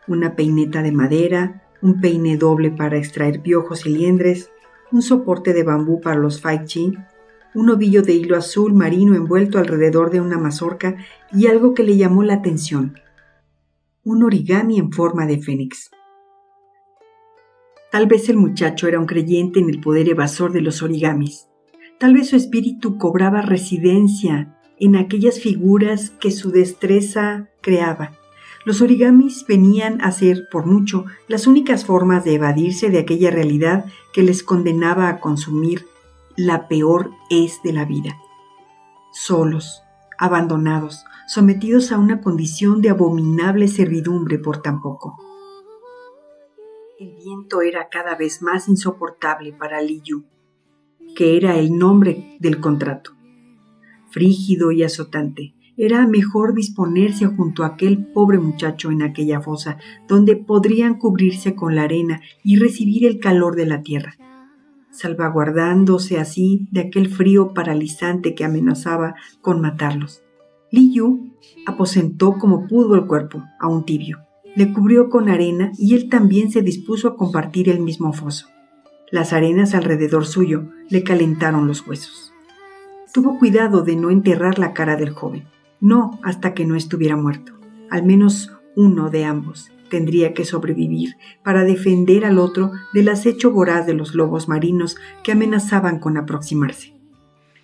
Una 0.08 0.36
peineta 0.36 0.82
de 0.82 0.92
madera, 0.92 1.62
un 1.82 2.00
peine 2.00 2.36
doble 2.36 2.70
para 2.70 2.96
extraer 2.96 3.42
piojos 3.42 3.86
y 3.86 3.90
liendres, 3.90 4.50
un 4.92 5.02
soporte 5.02 5.52
de 5.52 5.64
bambú 5.64 6.00
para 6.00 6.16
los 6.16 6.42
chi, 6.64 6.96
un 7.54 7.70
ovillo 7.70 8.02
de 8.02 8.12
hilo 8.12 8.36
azul 8.36 8.74
marino 8.74 9.14
envuelto 9.14 9.58
alrededor 9.58 10.10
de 10.10 10.20
una 10.20 10.38
mazorca 10.38 10.96
y 11.32 11.46
algo 11.46 11.74
que 11.74 11.82
le 11.82 11.96
llamó 11.96 12.22
la 12.22 12.34
atención, 12.34 12.98
un 14.04 14.22
origami 14.22 14.78
en 14.78 14.92
forma 14.92 15.26
de 15.26 15.40
fénix. 15.40 15.90
Tal 17.90 18.06
vez 18.06 18.28
el 18.28 18.36
muchacho 18.36 18.88
era 18.88 18.98
un 18.98 19.06
creyente 19.06 19.60
en 19.60 19.70
el 19.70 19.80
poder 19.80 20.08
evasor 20.08 20.52
de 20.52 20.60
los 20.60 20.82
origamis. 20.82 21.48
Tal 21.98 22.14
vez 22.14 22.28
su 22.28 22.36
espíritu 22.36 22.98
cobraba 22.98 23.42
residencia 23.42 24.58
en 24.78 24.96
aquellas 24.96 25.40
figuras 25.40 26.10
que 26.10 26.30
su 26.30 26.50
destreza 26.50 27.48
creaba. 27.62 28.12
Los 28.64 28.82
origamis 28.82 29.46
venían 29.46 30.00
a 30.02 30.10
ser, 30.10 30.48
por 30.50 30.66
mucho, 30.66 31.04
las 31.28 31.46
únicas 31.46 31.84
formas 31.84 32.24
de 32.24 32.34
evadirse 32.34 32.90
de 32.90 32.98
aquella 32.98 33.30
realidad 33.30 33.86
que 34.12 34.22
les 34.22 34.42
condenaba 34.42 35.08
a 35.08 35.20
consumir 35.20 35.86
la 36.36 36.68
peor 36.68 37.12
es 37.30 37.62
de 37.62 37.72
la 37.72 37.84
vida. 37.84 38.18
Solos, 39.12 39.82
abandonados, 40.18 41.04
sometidos 41.28 41.92
a 41.92 41.98
una 41.98 42.20
condición 42.20 42.82
de 42.82 42.90
abominable 42.90 43.68
servidumbre 43.68 44.38
por 44.38 44.62
tan 44.62 44.82
poco. 44.82 45.16
El 46.98 47.14
viento 47.22 47.60
era 47.60 47.88
cada 47.90 48.16
vez 48.16 48.40
más 48.40 48.68
insoportable 48.68 49.52
para 49.52 49.82
Liu 49.82 50.24
que 51.16 51.36
era 51.36 51.58
el 51.58 51.76
nombre 51.76 52.36
del 52.40 52.60
contrato. 52.60 53.12
Frígido 54.10 54.70
y 54.70 54.82
azotante, 54.82 55.54
era 55.76 56.06
mejor 56.06 56.54
disponerse 56.54 57.26
junto 57.26 57.64
a 57.64 57.68
aquel 57.68 58.06
pobre 58.12 58.38
muchacho 58.38 58.90
en 58.90 59.02
aquella 59.02 59.40
fosa, 59.40 59.78
donde 60.08 60.36
podrían 60.36 60.98
cubrirse 60.98 61.54
con 61.54 61.74
la 61.74 61.82
arena 61.82 62.20
y 62.42 62.56
recibir 62.56 63.06
el 63.06 63.18
calor 63.18 63.56
de 63.56 63.66
la 63.66 63.82
tierra, 63.82 64.14
salvaguardándose 64.90 66.18
así 66.18 66.66
de 66.70 66.80
aquel 66.80 67.08
frío 67.08 67.52
paralizante 67.52 68.34
que 68.34 68.44
amenazaba 68.44 69.14
con 69.42 69.60
matarlos. 69.60 70.22
Li 70.70 70.94
Yu 70.94 71.34
aposentó 71.66 72.38
como 72.38 72.66
pudo 72.66 72.94
el 72.94 73.06
cuerpo, 73.06 73.42
a 73.60 73.68
un 73.68 73.84
tibio, 73.84 74.25
le 74.56 74.72
cubrió 74.72 75.10
con 75.10 75.28
arena 75.28 75.70
y 75.78 75.94
él 75.94 76.08
también 76.08 76.50
se 76.50 76.62
dispuso 76.62 77.08
a 77.08 77.16
compartir 77.16 77.68
el 77.68 77.80
mismo 77.80 78.12
foso. 78.12 78.48
Las 79.10 79.32
arenas 79.32 79.74
alrededor 79.74 80.26
suyo 80.26 80.70
le 80.88 81.04
calentaron 81.04 81.68
los 81.68 81.86
huesos. 81.86 82.32
Tuvo 83.12 83.38
cuidado 83.38 83.82
de 83.82 83.94
no 83.96 84.10
enterrar 84.10 84.58
la 84.58 84.72
cara 84.72 84.96
del 84.96 85.10
joven, 85.10 85.44
no 85.80 86.18
hasta 86.24 86.54
que 86.54 86.64
no 86.64 86.74
estuviera 86.74 87.16
muerto. 87.16 87.52
Al 87.90 88.04
menos 88.04 88.52
uno 88.74 89.10
de 89.10 89.24
ambos 89.24 89.70
tendría 89.90 90.34
que 90.34 90.44
sobrevivir 90.44 91.16
para 91.44 91.64
defender 91.64 92.24
al 92.24 92.38
otro 92.38 92.72
del 92.92 93.08
acecho 93.08 93.52
voraz 93.52 93.86
de 93.86 93.94
los 93.94 94.14
lobos 94.14 94.48
marinos 94.48 94.96
que 95.22 95.32
amenazaban 95.32 96.00
con 96.00 96.16
aproximarse. 96.16 96.95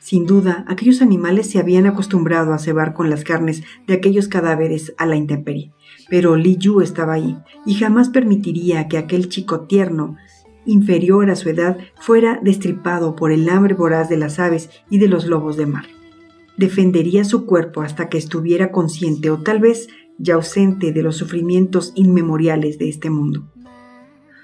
Sin 0.03 0.27
duda, 0.27 0.65
aquellos 0.67 1.01
animales 1.01 1.49
se 1.49 1.61
habían 1.61 1.87
acostumbrado 1.87 2.53
a 2.53 2.59
cebar 2.59 2.93
con 2.93 3.09
las 3.09 3.23
carnes 3.23 3.63
de 3.87 3.95
aquellos 3.95 4.27
cadáveres 4.27 4.93
a 4.99 5.07
la 5.07 5.15
intemperie, 5.15 5.73
pero 6.11 6.35
Li 6.35 6.57
Yu 6.57 6.81
estaba 6.81 7.13
ahí 7.13 7.39
y 7.65 7.75
jamás 7.75 8.09
permitiría 8.09 8.89
que 8.89 8.99
aquel 8.99 9.29
chico 9.29 9.61
tierno 9.61 10.17
inferior 10.67 11.31
a 11.31 11.37
su 11.37 11.51
edad 11.51 11.79
fuera 12.01 12.41
destripado 12.43 13.15
por 13.15 13.31
el 13.31 13.49
hambre 13.49 13.75
voraz 13.75 14.09
de 14.09 14.17
las 14.17 14.41
aves 14.41 14.71
y 14.91 14.99
de 14.99 15.07
los 15.07 15.27
lobos 15.27 15.57
de 15.57 15.67
mar. 15.67 15.85
Defendería 16.57 17.23
su 17.23 17.47
cuerpo 17.47 17.83
hasta 17.83 18.09
que 18.09 18.19
estuviera 18.19 18.73
consciente 18.73 19.31
o 19.31 19.41
tal 19.41 19.61
vez 19.61 19.87
ya 20.19 20.35
ausente 20.35 20.91
de 20.91 21.03
los 21.05 21.17
sufrimientos 21.17 21.93
inmemoriales 21.95 22.77
de 22.77 22.89
este 22.89 23.09
mundo. 23.09 23.53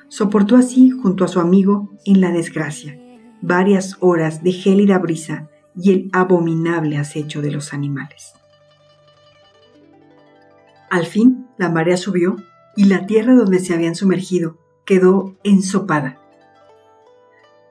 Soportó 0.06 0.54
así, 0.54 0.90
junto 0.90 1.24
a 1.24 1.28
su 1.28 1.40
amigo, 1.40 1.98
en 2.06 2.20
la 2.20 2.30
desgracia, 2.30 2.96
varias 3.40 3.96
horas 4.00 4.42
de 4.42 4.52
gélida 4.52 4.98
brisa 4.98 5.48
y 5.76 5.92
el 5.92 6.10
abominable 6.12 6.98
acecho 6.98 7.40
de 7.42 7.52
los 7.52 7.72
animales. 7.72 8.34
Al 10.90 11.06
fin, 11.06 11.48
la 11.58 11.68
marea 11.68 11.96
subió 11.96 12.36
y 12.76 12.84
la 12.84 13.06
tierra 13.06 13.34
donde 13.34 13.58
se 13.58 13.74
habían 13.74 13.94
sumergido 13.94 14.58
quedó 14.84 15.36
ensopada. 15.44 16.18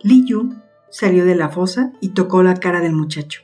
Li 0.02 0.26
Yu 0.26 0.54
salió 0.90 1.26
de 1.26 1.36
la 1.36 1.50
fosa 1.50 1.92
y 2.00 2.10
tocó 2.10 2.44
la 2.44 2.56
cara 2.56 2.80
del 2.80 2.94
muchacho. 2.94 3.42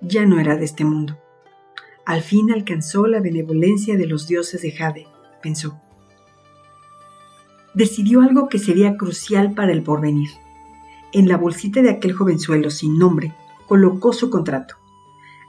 Ya 0.00 0.24
no 0.24 0.40
era 0.40 0.56
de 0.56 0.64
este 0.64 0.84
mundo. 0.84 1.18
Al 2.04 2.22
fin 2.22 2.50
alcanzó 2.50 3.06
la 3.06 3.20
benevolencia 3.20 3.96
de 3.96 4.06
los 4.06 4.26
dioses 4.26 4.62
de 4.62 4.72
Jade, 4.72 5.06
pensó. 5.42 5.80
Decidió 7.74 8.22
algo 8.22 8.48
que 8.48 8.58
sería 8.58 8.96
crucial 8.96 9.52
para 9.54 9.72
el 9.72 9.82
porvenir. 9.82 10.30
En 11.12 11.28
la 11.28 11.36
bolsita 11.36 11.82
de 11.82 11.90
aquel 11.90 12.12
jovenzuelo 12.12 12.70
sin 12.70 12.98
nombre 12.98 13.34
colocó 13.66 14.12
su 14.12 14.30
contrato, 14.30 14.76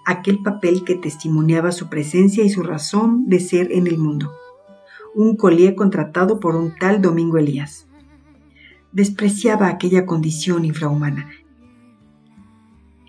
aquel 0.06 0.40
papel 0.44 0.84
que 0.84 0.96
testimoniaba 0.96 1.72
su 1.72 1.90
presencia 1.90 2.44
y 2.44 2.50
su 2.50 2.64
razón 2.64 3.28
de 3.28 3.40
ser 3.40 3.72
en 3.72 3.88
el 3.88 3.98
mundo 3.98 4.32
un 5.16 5.36
collier 5.36 5.76
contratado 5.76 6.40
por 6.40 6.56
un 6.56 6.74
tal 6.76 7.02
Domingo 7.02 7.38
Elías. 7.38 7.88
Despreciaba 8.92 9.68
aquella 9.68 10.06
condición 10.06 10.66
infrahumana. 10.66 11.30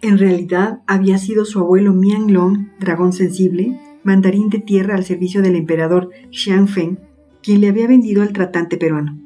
En 0.03 0.19
realidad 0.19 0.83
había 0.87 1.19
sido 1.19 1.45
su 1.45 1.61
abuelo 1.61 1.95
Mian 1.95 2.33
Long, 2.33 2.69
dragón 2.79 3.13
sensible, 3.13 3.81
mandarín 4.03 4.51
de 4.51 4.59
tierra 4.59 4.97
al 4.97 5.05
servicio 5.05 5.41
del 5.41 5.57
emperador 5.57 6.11
Xiang 6.31 6.69
Feng, 6.69 6.99
quien 7.43 7.61
le 7.61 7.69
había 7.69 7.87
vendido 7.87 8.23
al 8.23 8.33
tratante 8.33 8.77
peruano, 8.77 9.19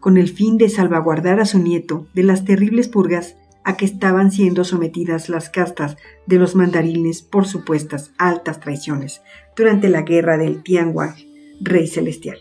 con 0.00 0.16
el 0.16 0.28
fin 0.28 0.58
de 0.58 0.68
salvaguardar 0.68 1.40
a 1.40 1.44
su 1.44 1.58
nieto 1.58 2.06
de 2.14 2.22
las 2.22 2.44
terribles 2.44 2.88
purgas 2.88 3.36
a 3.64 3.76
que 3.76 3.84
estaban 3.84 4.30
siendo 4.30 4.64
sometidas 4.64 5.28
las 5.28 5.50
castas 5.50 5.96
de 6.26 6.38
los 6.38 6.54
mandarines 6.54 7.22
por 7.22 7.46
supuestas 7.46 8.12
altas 8.16 8.60
traiciones 8.60 9.20
durante 9.56 9.88
la 9.88 10.02
guerra 10.02 10.38
del 10.38 10.62
Tianguang 10.62 11.14
Rey 11.60 11.86
Celestial. 11.86 12.38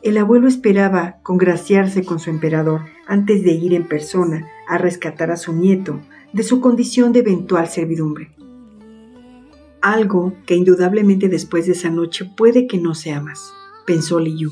El 0.00 0.16
abuelo 0.16 0.46
esperaba 0.46 1.18
congraciarse 1.24 2.04
con 2.04 2.20
su 2.20 2.30
emperador 2.30 2.82
antes 3.08 3.42
de 3.42 3.52
ir 3.52 3.74
en 3.74 3.88
persona 3.88 4.46
a 4.68 4.78
rescatar 4.78 5.32
a 5.32 5.36
su 5.36 5.52
nieto 5.52 6.00
de 6.32 6.44
su 6.44 6.60
condición 6.60 7.12
de 7.12 7.20
eventual 7.20 7.66
servidumbre. 7.68 8.30
Algo 9.82 10.34
que 10.46 10.54
indudablemente 10.54 11.28
después 11.28 11.66
de 11.66 11.72
esa 11.72 11.90
noche 11.90 12.30
puede 12.36 12.68
que 12.68 12.78
no 12.78 12.94
sea 12.94 13.20
más, 13.20 13.52
pensó 13.86 14.20
Li 14.20 14.38
Yu, 14.38 14.50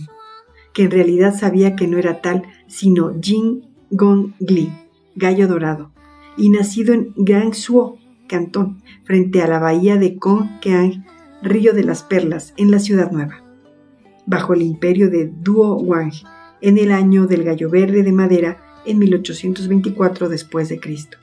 que 0.77 0.83
en 0.83 0.91
realidad 0.91 1.35
sabía 1.35 1.75
que 1.75 1.87
no 1.87 1.97
era 1.97 2.21
tal 2.21 2.43
sino 2.67 3.15
Jin 3.19 3.65
Gong 3.91 4.35
Li, 4.39 4.71
gallo 5.15 5.49
dorado, 5.49 5.91
y 6.37 6.51
nacido 6.51 6.93
en 6.93 7.15
Gangsuo, 7.17 7.97
Cantón, 8.29 8.83
frente 9.05 9.41
a 9.41 9.47
la 9.47 9.59
bahía 9.59 9.97
de 9.97 10.19
Kongkeang, 10.19 11.07
Río 11.41 11.73
de 11.73 11.83
las 11.83 12.03
Perlas, 12.03 12.53
en 12.59 12.71
la 12.71 12.79
Ciudad 12.79 13.11
Nueva. 13.11 13.43
Bajo 14.27 14.53
el 14.53 14.61
imperio 14.61 15.09
de 15.09 15.33
Duo 15.41 15.77
Wang, 15.77 16.13
en 16.61 16.77
el 16.77 16.93
año 16.93 17.27
del 17.27 17.45
gallo 17.45 17.71
verde 17.71 18.03
de 18.03 18.13
madera, 18.13 18.59
en 18.85 18.99
1824 18.99 20.29
después 20.29 20.69
de 20.69 20.79
Cristo. 20.79 21.17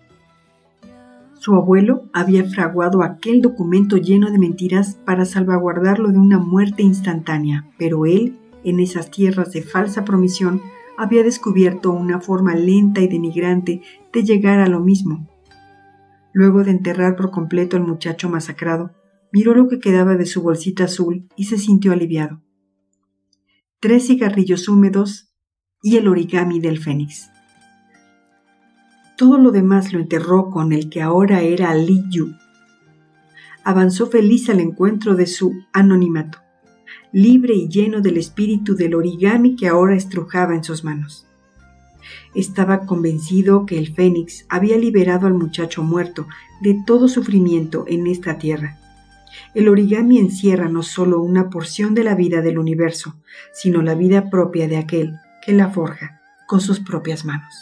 Su 1.37 1.53
abuelo 1.53 2.05
había 2.11 2.43
fraguado 2.45 3.03
aquel 3.03 3.43
documento 3.43 3.97
lleno 3.97 4.31
de 4.31 4.39
mentiras 4.39 4.97
para 5.05 5.25
salvaguardarlo 5.25 6.09
de 6.09 6.17
una 6.17 6.39
muerte 6.39 6.81
instantánea, 6.81 7.67
pero 7.77 8.07
él, 8.07 8.39
en 8.63 8.79
esas 8.79 9.11
tierras 9.11 9.51
de 9.51 9.61
falsa 9.63 10.05
promisión, 10.05 10.61
había 10.97 11.23
descubierto 11.23 11.91
una 11.91 12.19
forma 12.19 12.55
lenta 12.55 13.01
y 13.01 13.07
denigrante 13.07 13.81
de 14.11 14.23
llegar 14.23 14.59
a 14.59 14.67
lo 14.67 14.79
mismo. 14.79 15.27
Luego 16.33 16.63
de 16.63 16.71
enterrar 16.71 17.15
por 17.15 17.31
completo 17.31 17.77
al 17.77 17.83
muchacho 17.83 18.29
masacrado, 18.29 18.91
miró 19.31 19.53
lo 19.55 19.67
que 19.67 19.79
quedaba 19.79 20.15
de 20.15 20.25
su 20.25 20.41
bolsita 20.41 20.85
azul 20.85 21.27
y 21.35 21.45
se 21.45 21.57
sintió 21.57 21.91
aliviado. 21.91 22.41
Tres 23.79 24.07
cigarrillos 24.07 24.69
húmedos 24.69 25.33
y 25.81 25.97
el 25.97 26.07
origami 26.07 26.59
del 26.59 26.79
fénix. 26.79 27.29
Todo 29.17 29.37
lo 29.37 29.51
demás 29.51 29.93
lo 29.93 29.99
enterró 29.99 30.49
con 30.49 30.71
el 30.71 30.89
que 30.89 31.01
ahora 31.01 31.41
era 31.41 31.73
Li 31.75 32.03
Yu. 32.09 32.33
Avanzó 33.63 34.07
feliz 34.07 34.49
al 34.49 34.59
encuentro 34.59 35.15
de 35.15 35.27
su 35.27 35.53
anonimato, 35.71 36.39
libre 37.13 37.53
y 37.53 37.69
lleno 37.69 38.01
del 38.01 38.17
espíritu 38.17 38.75
del 38.75 38.95
origami 38.95 39.55
que 39.55 39.67
ahora 39.67 39.95
estrujaba 39.95 40.55
en 40.55 40.63
sus 40.63 40.83
manos. 40.83 41.25
Estaba 42.35 42.85
convencido 42.85 43.65
que 43.65 43.77
el 43.77 43.93
fénix 43.93 44.45
había 44.49 44.77
liberado 44.77 45.27
al 45.27 45.35
muchacho 45.35 45.83
muerto 45.83 46.27
de 46.61 46.81
todo 46.85 47.07
sufrimiento 47.07 47.85
en 47.87 48.07
esta 48.07 48.39
tierra. 48.39 48.79
El 49.53 49.69
origami 49.69 50.17
encierra 50.17 50.67
no 50.67 50.81
solo 50.81 51.21
una 51.21 51.49
porción 51.49 51.93
de 51.93 52.03
la 52.03 52.15
vida 52.15 52.41
del 52.41 52.57
universo, 52.57 53.15
sino 53.53 53.83
la 53.83 53.93
vida 53.93 54.29
propia 54.29 54.67
de 54.67 54.77
aquel 54.77 55.13
que 55.45 55.53
la 55.53 55.69
forja 55.69 56.19
con 56.47 56.59
sus 56.59 56.79
propias 56.79 57.23
manos 57.23 57.53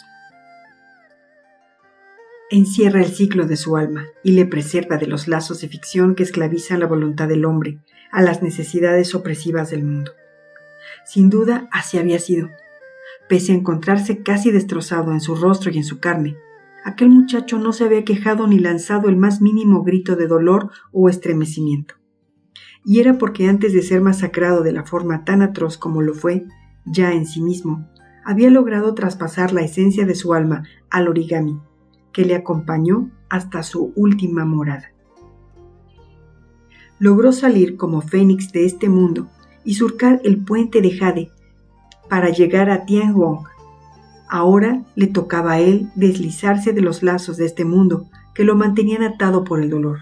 encierra 2.52 3.00
el 3.00 3.10
ciclo 3.10 3.46
de 3.46 3.56
su 3.56 3.78
alma 3.78 4.04
y 4.22 4.32
le 4.32 4.44
preserva 4.44 4.98
de 4.98 5.06
los 5.06 5.26
lazos 5.26 5.62
de 5.62 5.68
ficción 5.68 6.14
que 6.14 6.22
esclavizan 6.22 6.80
la 6.80 6.86
voluntad 6.86 7.26
del 7.26 7.46
hombre 7.46 7.78
a 8.12 8.22
las 8.22 8.42
necesidades 8.42 9.14
opresivas 9.14 9.70
del 9.70 9.82
mundo. 9.82 10.12
Sin 11.04 11.30
duda, 11.30 11.68
así 11.72 11.98
había 11.98 12.18
sido. 12.18 12.50
Pese 13.28 13.52
a 13.52 13.56
encontrarse 13.56 14.22
casi 14.22 14.50
destrozado 14.50 15.12
en 15.12 15.20
su 15.20 15.34
rostro 15.34 15.70
y 15.72 15.78
en 15.78 15.84
su 15.84 15.98
carne, 15.98 16.36
aquel 16.84 17.08
muchacho 17.08 17.58
no 17.58 17.72
se 17.72 17.84
había 17.84 18.04
quejado 18.04 18.46
ni 18.46 18.58
lanzado 18.58 19.08
el 19.08 19.16
más 19.16 19.40
mínimo 19.40 19.82
grito 19.82 20.14
de 20.14 20.26
dolor 20.26 20.70
o 20.92 21.08
estremecimiento. 21.08 21.94
Y 22.84 23.00
era 23.00 23.18
porque 23.18 23.48
antes 23.48 23.72
de 23.72 23.82
ser 23.82 24.00
masacrado 24.00 24.62
de 24.62 24.72
la 24.72 24.84
forma 24.84 25.24
tan 25.24 25.40
atroz 25.40 25.78
como 25.78 26.02
lo 26.02 26.14
fue, 26.14 26.46
ya 26.84 27.12
en 27.12 27.26
sí 27.26 27.40
mismo, 27.40 27.88
había 28.24 28.50
logrado 28.50 28.94
traspasar 28.94 29.52
la 29.52 29.62
esencia 29.62 30.04
de 30.04 30.14
su 30.14 30.34
alma 30.34 30.64
al 30.90 31.08
origami 31.08 31.60
que 32.12 32.24
le 32.24 32.34
acompañó 32.34 33.10
hasta 33.30 33.62
su 33.62 33.92
última 33.96 34.44
morada. 34.44 34.92
Logró 37.02 37.32
salir 37.32 37.76
como 37.76 38.00
fénix 38.00 38.52
de 38.52 38.64
este 38.64 38.88
mundo 38.88 39.26
y 39.64 39.74
surcar 39.74 40.20
el 40.22 40.44
puente 40.44 40.80
de 40.80 40.92
Jade 40.92 41.32
para 42.08 42.30
llegar 42.30 42.70
a 42.70 42.84
Tianhuang. 42.84 43.42
Ahora 44.28 44.84
le 44.94 45.08
tocaba 45.08 45.54
a 45.54 45.58
él 45.58 45.90
deslizarse 45.96 46.72
de 46.72 46.80
los 46.80 47.02
lazos 47.02 47.36
de 47.38 47.46
este 47.46 47.64
mundo 47.64 48.08
que 48.36 48.44
lo 48.44 48.54
mantenían 48.54 49.02
atado 49.02 49.42
por 49.42 49.60
el 49.60 49.68
dolor, 49.68 49.98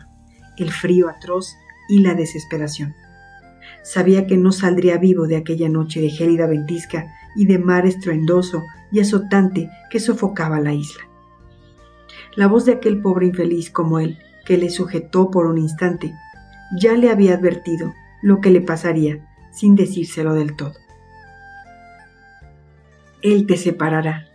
el 0.59 0.71
frío 0.71 1.09
atroz 1.09 1.55
y 1.89 2.01
la 2.01 2.13
desesperación. 2.13 2.93
Sabía 3.83 4.27
que 4.27 4.37
no 4.37 4.53
saldría 4.53 4.99
vivo 4.99 5.27
de 5.27 5.37
aquella 5.37 5.71
noche 5.71 6.03
de 6.03 6.11
gélida 6.11 6.47
ventisca 6.47 7.11
y 7.35 7.47
de 7.47 7.59
mar 7.59 7.87
estruendoso 7.87 8.63
y 8.93 9.01
azotante 9.01 9.71
que 9.89 10.01
sofocaba 10.01 10.61
la 10.61 10.75
isla 10.75 11.11
la 12.37 12.47
voz 12.47 12.65
de 12.65 12.73
aquel 12.73 13.01
pobre 13.01 13.27
infeliz 13.27 13.71
como 13.71 13.99
él, 13.99 14.19
que 14.45 14.57
le 14.57 14.71
sujetó 14.71 15.31
por 15.31 15.47
un 15.47 15.59
instante, 15.59 16.15
ya 16.79 16.95
le 16.95 17.11
había 17.11 17.35
advertido 17.35 17.95
lo 18.23 18.41
que 18.41 18.51
le 18.51 18.61
pasaría 18.61 19.27
sin 19.53 19.75
decírselo 19.75 20.35
del 20.35 20.57
todo. 20.57 20.75
Él 23.23 23.47
te 23.47 23.57
separará. 23.57 24.27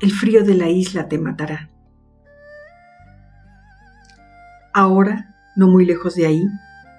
El 0.00 0.10
frío 0.10 0.44
de 0.44 0.54
la 0.54 0.68
isla 0.68 1.08
te 1.08 1.18
matará. 1.18 1.70
Ahora, 4.74 5.34
no 5.54 5.68
muy 5.68 5.84
lejos 5.84 6.14
de 6.14 6.26
ahí, 6.26 6.44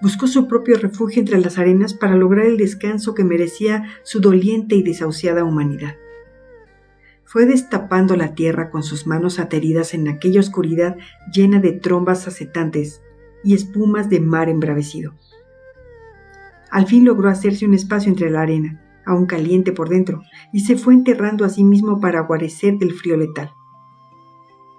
buscó 0.02 0.28
su 0.28 0.48
propio 0.48 0.78
refugio 0.78 1.20
entre 1.20 1.40
las 1.40 1.58
arenas 1.58 1.94
para 1.94 2.16
lograr 2.16 2.46
el 2.46 2.58
descanso 2.58 3.14
que 3.14 3.24
merecía 3.24 3.84
su 4.04 4.20
doliente 4.20 4.76
y 4.76 4.84
desahuciada 4.84 5.44
humanidad 5.44 5.96
fue 7.34 7.48
destapando 7.48 8.16
la 8.16 8.36
tierra 8.36 8.70
con 8.70 8.84
sus 8.84 9.08
manos 9.08 9.40
ateridas 9.40 9.96
en 9.96 10.08
aquella 10.08 10.40
oscuridad 10.40 10.98
llena 11.34 11.60
de 11.60 11.72
trombas 11.72 12.28
acetantes 12.28 13.02
y 13.44 13.54
espumas 13.54 14.10
de 14.10 14.20
mar 14.20 14.50
embravecido. 14.50 15.14
Al 16.72 16.88
fin 16.88 17.06
logró 17.06 17.30
hacerse 17.30 17.66
un 17.66 17.74
espacio 17.74 18.10
entre 18.10 18.30
la 18.30 18.42
arena, 18.42 18.82
aún 19.06 19.26
caliente 19.26 19.72
por 19.72 19.90
dentro, 19.90 20.24
y 20.52 20.62
se 20.62 20.78
fue 20.78 20.94
enterrando 20.94 21.46
a 21.46 21.50
sí 21.50 21.64
mismo 21.64 22.00
para 22.00 22.22
guarecer 22.22 22.78
del 22.78 22.94
frío 22.94 23.18
letal. 23.18 23.52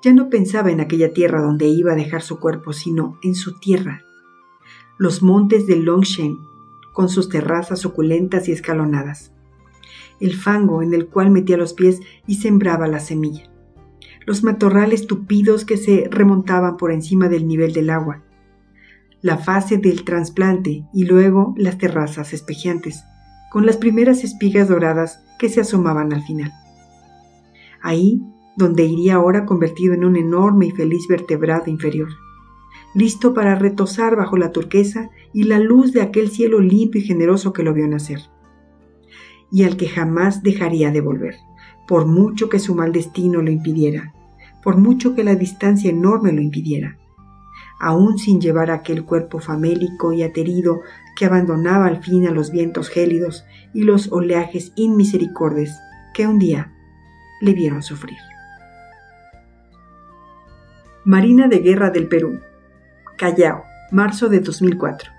Ya 0.02 0.12
no 0.12 0.28
pensaba 0.28 0.70
en 0.70 0.80
aquella 0.80 1.12
tierra 1.12 1.40
donde 1.40 1.66
iba 1.66 1.92
a 1.92 1.96
dejar 1.96 2.22
su 2.22 2.38
cuerpo, 2.38 2.72
sino 2.72 3.18
en 3.22 3.34
su 3.34 3.58
tierra, 3.58 4.02
los 4.98 5.22
montes 5.22 5.66
de 5.66 5.76
Longshen, 5.76 6.38
con 6.92 7.08
sus 7.08 7.28
terrazas 7.28 7.80
suculentas 7.80 8.48
y 8.48 8.52
escalonadas 8.52 9.34
el 10.20 10.34
fango 10.34 10.82
en 10.82 10.94
el 10.94 11.06
cual 11.06 11.30
metía 11.30 11.56
los 11.56 11.74
pies 11.74 12.00
y 12.26 12.36
sembraba 12.36 12.88
la 12.88 13.00
semilla, 13.00 13.50
los 14.26 14.42
matorrales 14.42 15.06
tupidos 15.06 15.64
que 15.64 15.76
se 15.76 16.08
remontaban 16.10 16.76
por 16.76 16.92
encima 16.92 17.28
del 17.28 17.46
nivel 17.46 17.72
del 17.72 17.90
agua, 17.90 18.22
la 19.24 19.38
fase 19.38 19.78
del 19.78 20.04
trasplante 20.04 20.84
y 20.92 21.06
luego 21.06 21.54
las 21.56 21.78
terrazas 21.78 22.34
espejeantes, 22.34 23.04
con 23.50 23.64
las 23.64 23.78
primeras 23.78 24.22
espigas 24.22 24.68
doradas 24.68 25.24
que 25.38 25.48
se 25.48 25.62
asomaban 25.62 26.12
al 26.12 26.22
final. 26.24 26.52
Ahí, 27.80 28.22
donde 28.58 28.84
iría 28.84 29.14
ahora 29.14 29.46
convertido 29.46 29.94
en 29.94 30.04
un 30.04 30.16
enorme 30.16 30.66
y 30.66 30.72
feliz 30.72 31.08
vertebrado 31.08 31.70
inferior, 31.70 32.10
listo 32.94 33.32
para 33.32 33.54
retosar 33.54 34.14
bajo 34.14 34.36
la 34.36 34.52
turquesa 34.52 35.08
y 35.32 35.44
la 35.44 35.58
luz 35.58 35.94
de 35.94 36.02
aquel 36.02 36.28
cielo 36.28 36.60
limpio 36.60 37.00
y 37.00 37.04
generoso 37.06 37.54
que 37.54 37.62
lo 37.62 37.72
vio 37.72 37.88
nacer 37.88 38.20
y 39.50 39.64
al 39.64 39.78
que 39.78 39.88
jamás 39.88 40.42
dejaría 40.42 40.90
de 40.90 41.00
volver, 41.00 41.36
por 41.88 42.04
mucho 42.04 42.50
que 42.50 42.58
su 42.58 42.74
mal 42.74 42.92
destino 42.92 43.40
lo 43.40 43.50
impidiera, 43.50 44.12
por 44.62 44.76
mucho 44.76 45.14
que 45.14 45.24
la 45.24 45.34
distancia 45.34 45.88
enorme 45.88 46.30
lo 46.30 46.42
impidiera, 46.42 46.98
aún 47.84 48.16
sin 48.16 48.40
llevar 48.40 48.70
aquel 48.70 49.04
cuerpo 49.04 49.40
famélico 49.40 50.14
y 50.14 50.22
aterido 50.22 50.80
que 51.18 51.26
abandonaba 51.26 51.84
al 51.84 52.02
fin 52.02 52.26
a 52.26 52.30
los 52.30 52.50
vientos 52.50 52.88
gélidos 52.88 53.44
y 53.74 53.82
los 53.82 54.10
oleajes 54.10 54.72
inmisericordes 54.74 55.70
que 56.14 56.26
un 56.26 56.38
día 56.38 56.72
le 57.42 57.52
vieron 57.52 57.82
sufrir. 57.82 58.16
Marina 61.04 61.46
de 61.46 61.58
Guerra 61.58 61.90
del 61.90 62.08
Perú, 62.08 62.40
Callao, 63.18 63.64
marzo 63.92 64.30
de 64.30 64.40
2004. 64.40 65.10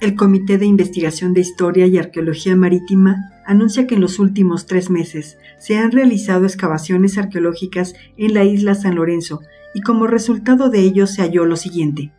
El 0.00 0.16
Comité 0.16 0.58
de 0.58 0.66
Investigación 0.66 1.34
de 1.34 1.42
Historia 1.42 1.86
y 1.86 1.98
Arqueología 1.98 2.56
Marítima 2.56 3.30
anuncia 3.46 3.86
que 3.86 3.94
en 3.94 4.00
los 4.00 4.18
últimos 4.18 4.66
tres 4.66 4.90
meses 4.90 5.38
se 5.60 5.78
han 5.78 5.92
realizado 5.92 6.46
excavaciones 6.46 7.16
arqueológicas 7.16 7.94
en 8.16 8.34
la 8.34 8.42
isla 8.42 8.74
San 8.74 8.96
Lorenzo 8.96 9.40
y 9.74 9.80
como 9.80 10.06
resultado 10.06 10.70
de 10.70 10.80
ello 10.80 11.06
se 11.06 11.22
halló 11.22 11.44
lo 11.44 11.56
siguiente. 11.56 12.12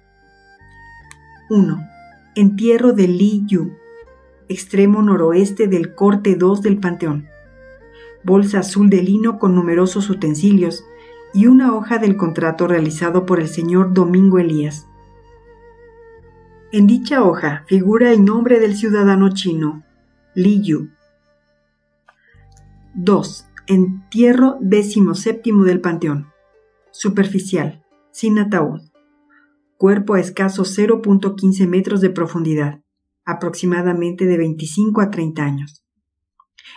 1. 1.50 1.90
Entierro 2.36 2.94
de 2.94 3.08
Li 3.08 3.44
Yu, 3.46 3.74
extremo 4.50 5.02
noroeste 5.02 5.68
del 5.68 5.94
corte 5.94 6.36
2 6.36 6.62
del 6.62 6.80
Panteón. 6.80 7.28
Bolsa 8.24 8.60
azul 8.60 8.90
de 8.90 9.04
lino 9.04 9.38
con 9.40 9.54
numerosos 9.56 10.10
utensilios 10.10 10.84
y 11.34 11.48
una 11.48 11.76
hoja 11.76 11.98
del 11.98 12.16
contrato 12.16 12.68
realizado 12.68 13.26
por 13.26 13.40
el 13.40 13.48
señor 13.48 13.94
Domingo 13.94 14.40
Elías 14.40 14.88
en 16.74 16.88
dicha 16.88 17.24
hoja 17.24 17.64
figura 17.68 18.12
el 18.12 18.26
nombre 18.26 18.60
del 18.60 18.76
ciudadano 18.76 19.30
chino, 19.30 19.84
Li 20.34 20.60
Yu. 20.64 20.90
2. 22.96 23.48
Entierro 23.68 24.58
XVII 24.60 25.66
del 25.66 25.82
Panteón. 25.82 26.33
Superficial, 26.96 27.84
sin 28.12 28.38
ataúd. 28.38 28.80
cuerpo 29.78 30.14
a 30.14 30.20
escasos 30.20 30.78
0.15 30.78 31.68
metros 31.68 32.02
de 32.02 32.12
profundidad, 32.12 32.82
aproximadamente 33.26 34.26
de 34.26 34.38
25 34.38 35.02
a 35.02 35.10
30 35.10 35.44
años. 35.44 35.84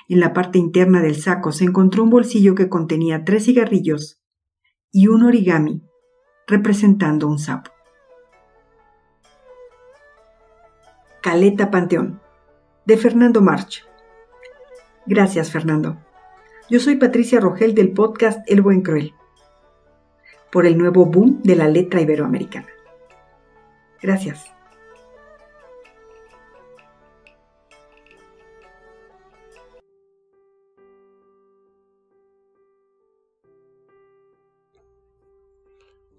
En 0.09 0.21
la 0.21 0.33
parte 0.33 0.59
interna 0.59 1.03
del 1.03 1.17
saco 1.17 1.53
se 1.53 1.65
encontró 1.65 2.03
un 2.03 2.09
bolsillo 2.09 2.55
que 2.55 2.71
contenía 2.71 3.25
tres 3.25 3.45
cigarrillos 3.45 4.19
y 4.91 5.09
un 5.09 5.23
origami 5.23 5.83
representando 6.47 7.29
un 7.29 7.39
sapo. 7.39 7.71
Caleta 11.23 11.71
Panteón, 11.71 12.23
de 12.87 12.97
Fernando 12.97 13.43
March. 13.43 13.85
Gracias, 15.05 15.51
Fernando. 15.53 15.99
Yo 16.71 16.81
soy 16.81 16.97
Patricia 16.97 17.39
Rogel 17.39 17.75
del 17.75 17.93
podcast 17.93 18.41
El 18.51 18.63
Buen 18.63 18.81
Cruel, 18.81 19.13
por 20.51 20.67
el 20.67 20.79
nuevo 20.79 21.07
boom 21.07 21.41
de 21.43 21.57
la 21.57 21.69
letra 21.69 22.01
iberoamericana. 22.01 22.69
Gracias. 24.03 24.57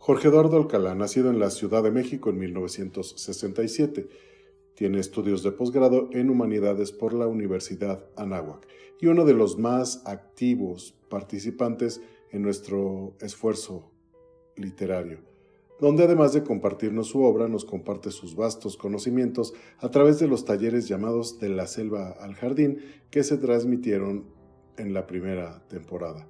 Jorge 0.08 0.30
Eduardo 0.30 0.56
Alcalá, 0.56 0.96
nacido 0.96 1.30
en 1.30 1.38
la 1.38 1.50
Ciudad 1.50 1.84
de 1.84 1.92
México 1.92 2.30
en 2.30 2.40
1967, 2.40 4.08
tiene 4.74 5.00
estudios 5.00 5.44
de 5.44 5.52
posgrado 5.52 6.08
en 6.14 6.30
Humanidades 6.30 6.94
por 6.94 7.14
la 7.14 7.28
Universidad 7.28 8.06
Anáhuac 8.16 8.66
y 9.02 9.08
uno 9.08 9.26
de 9.26 9.34
los 9.34 9.58
más 9.58 10.04
activos 10.06 10.96
participantes 11.10 12.02
en 12.32 12.42
nuestro 12.42 13.18
esfuerzo 13.20 13.92
literario, 14.58 15.20
donde 15.80 16.04
además 16.04 16.34
de 16.34 16.44
compartirnos 16.44 17.08
su 17.08 17.24
obra, 17.24 17.48
nos 17.48 17.66
comparte 17.66 18.12
sus 18.12 18.36
vastos 18.36 18.78
conocimientos 18.78 19.54
a 19.80 19.90
través 19.90 20.20
de 20.20 20.28
los 20.28 20.46
talleres 20.46 20.88
llamados 20.88 21.40
De 21.40 21.50
la 21.50 21.68
Selva 21.68 22.12
al 22.20 22.36
Jardín 22.36 22.80
que 23.12 23.24
se 23.24 23.38
transmitieron 23.38 24.26
en 24.78 24.94
la 24.94 25.08
primera 25.08 25.64
temporada 25.68 26.28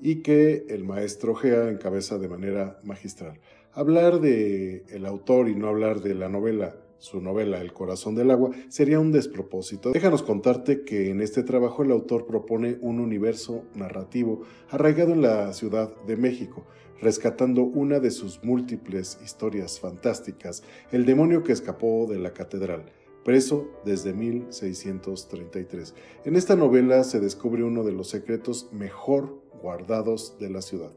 y 0.00 0.22
que 0.22 0.66
el 0.68 0.84
maestro 0.84 1.34
Gea 1.34 1.68
encabeza 1.68 2.18
de 2.18 2.28
manera 2.28 2.80
magistral. 2.82 3.38
Hablar 3.72 4.20
de 4.20 4.84
el 4.88 5.06
autor 5.06 5.48
y 5.48 5.54
no 5.54 5.68
hablar 5.68 6.00
de 6.00 6.14
la 6.14 6.28
novela, 6.28 6.76
su 7.00 7.20
novela 7.20 7.60
El 7.60 7.72
corazón 7.72 8.14
del 8.14 8.30
agua, 8.30 8.50
sería 8.68 9.00
un 9.00 9.10
despropósito. 9.10 9.90
Déjanos 9.90 10.22
contarte 10.22 10.84
que 10.84 11.10
en 11.10 11.20
este 11.20 11.42
trabajo 11.42 11.82
el 11.82 11.90
autor 11.90 12.26
propone 12.26 12.78
un 12.80 13.00
universo 13.00 13.64
narrativo 13.74 14.42
arraigado 14.68 15.12
en 15.12 15.22
la 15.22 15.52
Ciudad 15.52 15.92
de 16.06 16.16
México, 16.16 16.66
rescatando 17.00 17.62
una 17.62 17.98
de 17.98 18.10
sus 18.10 18.44
múltiples 18.44 19.18
historias 19.24 19.80
fantásticas, 19.80 20.62
el 20.92 21.06
demonio 21.06 21.42
que 21.42 21.52
escapó 21.52 22.06
de 22.08 22.18
la 22.18 22.32
catedral 22.32 22.92
preso 23.24 23.68
desde 23.84 24.12
1633. 24.12 25.94
En 26.24 26.36
esta 26.36 26.56
novela 26.56 27.04
se 27.04 27.20
descubre 27.20 27.62
uno 27.64 27.84
de 27.84 27.92
los 27.92 28.08
secretos 28.08 28.68
mejor 28.72 29.42
guardados 29.62 30.38
de 30.38 30.50
la 30.50 30.62
ciudad, 30.62 30.92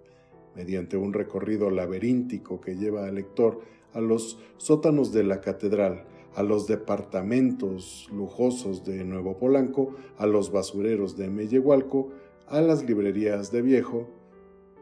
mediante 0.55 0.97
un 0.97 1.13
recorrido 1.13 1.69
laberíntico 1.69 2.61
que 2.61 2.75
lleva 2.75 3.07
al 3.07 3.15
lector 3.15 3.61
a 3.93 4.01
los 4.01 4.39
sótanos 4.57 5.11
de 5.11 5.23
la 5.23 5.41
catedral, 5.41 6.05
a 6.35 6.43
los 6.43 6.67
departamentos 6.67 8.09
lujosos 8.11 8.83
de 8.83 9.03
Nuevo 9.03 9.37
Polanco, 9.37 9.95
a 10.17 10.25
los 10.25 10.51
basureros 10.51 11.15
de 11.17 11.29
Mellehualco, 11.29 12.09
a 12.47 12.61
las 12.61 12.83
librerías 12.83 13.51
de 13.51 13.61
Viejo. 13.61 14.07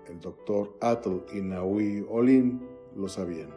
El 0.07 0.19
doctor 0.19 0.77
Atle 0.81 1.21
y 1.33 1.41
Naui 1.41 2.05
Olin 2.09 2.61
lo 2.95 3.07
sabían. 3.07 3.49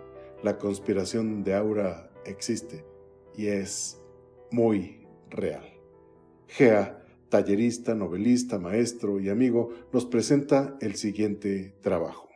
La 0.42 0.58
conspiración 0.58 1.42
de 1.44 1.54
Aura 1.54 2.10
existe 2.24 2.84
y 3.36 3.46
es 3.46 4.00
muy 4.50 5.06
real. 5.30 5.64
Gea 6.46 7.04
tallerista, 7.34 7.96
novelista, 7.96 8.60
maestro 8.60 9.18
y 9.18 9.28
amigo, 9.28 9.70
nos 9.92 10.06
presenta 10.06 10.76
el 10.80 10.94
siguiente 10.94 11.74
trabajo. 11.80 12.28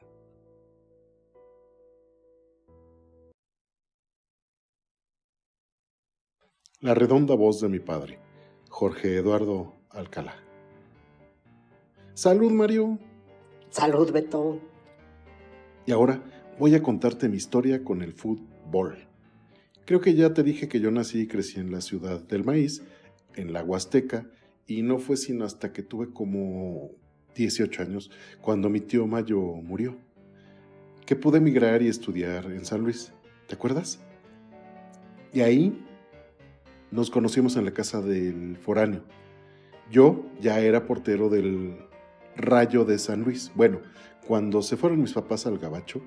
La 6.81 6.95
redonda 6.95 7.35
voz 7.35 7.61
de 7.61 7.69
mi 7.69 7.81
padre, 7.81 8.21
Jorge 8.69 9.17
Eduardo 9.17 9.75
Alcalá. 9.91 10.37
Salud, 12.15 12.53
Mario. 12.53 13.01
Salud, 13.69 14.13
Beto. 14.13 14.61
Y 15.87 15.91
ahora 15.91 16.23
voy 16.57 16.77
a 16.77 16.83
contarte 16.83 17.29
mi 17.29 17.37
historia 17.37 17.83
con 17.83 18.01
el 18.01 18.13
fútbol. 18.13 19.09
Creo 19.87 20.01
que 20.01 20.15
ya 20.15 20.33
te 20.33 20.45
dije 20.45 20.69
que 20.69 20.79
yo 20.79 20.93
nací 20.93 21.23
y 21.23 21.27
crecí 21.27 21.59
en 21.59 21.73
la 21.73 21.81
ciudad 21.81 22.21
del 22.21 22.45
maíz, 22.45 22.85
en 23.35 23.53
la 23.53 23.65
Huasteca, 23.65 24.31
y 24.65 24.83
no 24.83 25.01
fue 25.01 25.17
sino 25.17 25.45
hasta 25.45 25.73
que 25.73 25.83
tuve 25.83 26.13
como 26.13 26.93
18 27.35 27.83
años 27.83 28.09
cuando 28.41 28.71
mi 28.71 28.79
tío 28.79 29.05
Mayo 29.09 29.41
murió, 29.41 29.99
que 31.05 31.17
pude 31.17 31.39
emigrar 31.39 31.83
y 31.83 31.89
estudiar 31.89 32.53
en 32.53 32.65
San 32.65 32.83
Luis. 32.83 33.13
¿Te 33.49 33.57
acuerdas? 33.57 33.99
Y 35.33 35.41
ahí 35.41 35.85
nos 36.91 37.11
conocimos 37.11 37.57
en 37.57 37.65
la 37.65 37.73
casa 37.73 38.01
del 38.01 38.57
foráneo. 38.57 39.03
Yo 39.91 40.25
ya 40.41 40.61
era 40.61 40.87
portero 40.87 41.29
del 41.29 41.77
Rayo 42.37 42.85
de 42.85 42.99
San 42.99 43.23
Luis. 43.23 43.53
Bueno, 43.55 43.81
cuando 44.27 44.63
se 44.63 44.77
fueron 44.77 45.01
mis 45.01 45.13
papás 45.13 45.47
al 45.47 45.59
gabacho, 45.59 46.03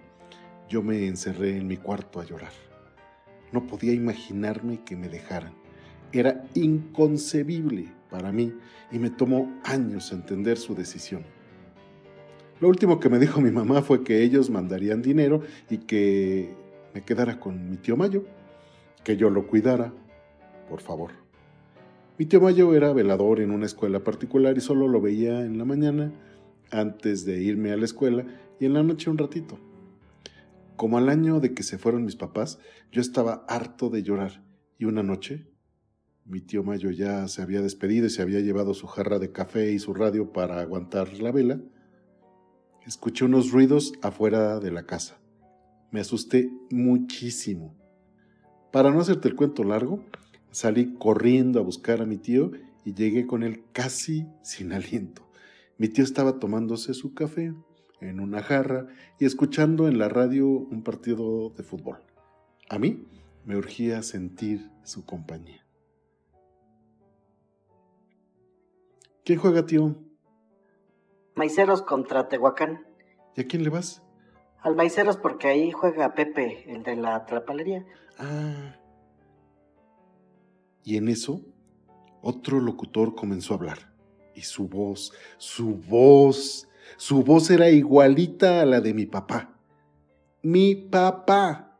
yo 0.69 0.81
me 0.81 1.07
encerré 1.07 1.57
en 1.57 1.67
mi 1.67 1.77
cuarto 1.77 2.19
a 2.19 2.25
llorar. 2.25 2.51
No 3.51 3.67
podía 3.67 3.93
imaginarme 3.93 4.81
que 4.83 4.95
me 4.95 5.09
dejaran. 5.09 5.53
Era 6.13 6.45
inconcebible 6.53 7.91
para 8.09 8.31
mí 8.31 8.53
y 8.91 8.99
me 8.99 9.09
tomó 9.09 9.59
años 9.63 10.11
entender 10.11 10.57
su 10.57 10.75
decisión. 10.75 11.23
Lo 12.59 12.67
último 12.67 12.99
que 12.99 13.09
me 13.09 13.17
dijo 13.17 13.41
mi 13.41 13.51
mamá 13.51 13.81
fue 13.81 14.03
que 14.03 14.21
ellos 14.21 14.49
mandarían 14.49 15.01
dinero 15.01 15.41
y 15.69 15.79
que 15.79 16.53
me 16.93 17.01
quedara 17.01 17.39
con 17.39 17.69
mi 17.69 17.77
tío 17.77 17.97
Mayo, 17.97 18.23
que 19.03 19.17
yo 19.17 19.29
lo 19.29 19.47
cuidara, 19.47 19.91
por 20.71 20.79
favor. 20.79 21.11
Mi 22.17 22.25
tío 22.25 22.39
Mayo 22.39 22.73
era 22.73 22.93
velador 22.93 23.41
en 23.41 23.51
una 23.51 23.65
escuela 23.65 24.05
particular 24.05 24.57
y 24.57 24.61
solo 24.61 24.87
lo 24.87 25.01
veía 25.01 25.43
en 25.43 25.57
la 25.57 25.65
mañana 25.65 26.13
antes 26.71 27.25
de 27.25 27.43
irme 27.43 27.73
a 27.73 27.77
la 27.77 27.83
escuela 27.83 28.25
y 28.57 28.67
en 28.67 28.73
la 28.73 28.81
noche 28.81 29.09
un 29.09 29.17
ratito. 29.17 29.59
Como 30.77 30.97
al 30.97 31.09
año 31.09 31.41
de 31.41 31.53
que 31.53 31.63
se 31.63 31.77
fueron 31.77 32.05
mis 32.05 32.15
papás, 32.15 32.57
yo 32.89 33.01
estaba 33.01 33.43
harto 33.49 33.89
de 33.89 34.01
llorar 34.01 34.45
y 34.79 34.85
una 34.85 35.03
noche 35.03 35.51
mi 36.23 36.39
tío 36.39 36.63
Mayo 36.63 36.89
ya 36.89 37.27
se 37.27 37.41
había 37.41 37.61
despedido 37.61 38.05
y 38.05 38.09
se 38.09 38.21
había 38.21 38.39
llevado 38.39 38.73
su 38.73 38.87
jarra 38.87 39.19
de 39.19 39.33
café 39.33 39.73
y 39.73 39.79
su 39.79 39.93
radio 39.93 40.31
para 40.31 40.61
aguantar 40.61 41.11
la 41.19 41.33
vela. 41.33 41.59
Escuché 42.87 43.25
unos 43.25 43.51
ruidos 43.51 43.91
afuera 44.01 44.61
de 44.61 44.71
la 44.71 44.85
casa. 44.85 45.19
Me 45.91 45.99
asusté 45.99 46.49
muchísimo. 46.69 47.75
Para 48.71 48.89
no 48.91 49.01
hacerte 49.01 49.27
el 49.27 49.35
cuento 49.35 49.65
largo, 49.65 50.05
salí 50.51 50.93
corriendo 50.95 51.59
a 51.59 51.63
buscar 51.63 52.01
a 52.01 52.05
mi 52.05 52.17
tío 52.17 52.51
y 52.83 52.93
llegué 52.93 53.25
con 53.25 53.43
él 53.43 53.63
casi 53.71 54.27
sin 54.41 54.73
aliento. 54.73 55.27
Mi 55.77 55.87
tío 55.87 56.03
estaba 56.03 56.39
tomándose 56.39 56.93
su 56.93 57.13
café 57.13 57.53
en 58.01 58.19
una 58.19 58.41
jarra 58.41 58.87
y 59.19 59.25
escuchando 59.25 59.87
en 59.87 59.97
la 59.97 60.09
radio 60.09 60.47
un 60.47 60.83
partido 60.83 61.49
de 61.51 61.63
fútbol. 61.63 61.97
A 62.69 62.77
mí 62.77 63.05
me 63.45 63.55
urgía 63.55 64.03
sentir 64.03 64.69
su 64.83 65.05
compañía. 65.05 65.65
¿Quién 69.23 69.39
juega, 69.39 69.65
tío? 69.65 69.95
Maiceros 71.35 71.81
contra 71.81 72.27
Tehuacán. 72.27 72.85
¿Y 73.35 73.41
a 73.41 73.47
quién 73.47 73.63
le 73.63 73.69
vas? 73.69 74.03
Al 74.59 74.75
Maiceros 74.75 75.17
porque 75.17 75.47
ahí 75.47 75.71
juega 75.71 76.13
Pepe, 76.13 76.71
el 76.71 76.83
de 76.83 76.95
la 76.95 77.25
trapalería. 77.25 77.85
Ah. 78.19 78.80
Y 80.83 80.97
en 80.97 81.07
eso, 81.07 81.41
otro 82.21 82.59
locutor 82.59 83.15
comenzó 83.15 83.53
a 83.53 83.57
hablar. 83.57 83.93
Y 84.35 84.41
su 84.41 84.67
voz, 84.67 85.13
su 85.37 85.75
voz, 85.75 86.67
su 86.97 87.23
voz 87.23 87.49
era 87.49 87.69
igualita 87.69 88.61
a 88.61 88.65
la 88.65 88.81
de 88.81 88.93
mi 88.93 89.05
papá. 89.05 89.57
Mi 90.41 90.75
papá. 90.75 91.77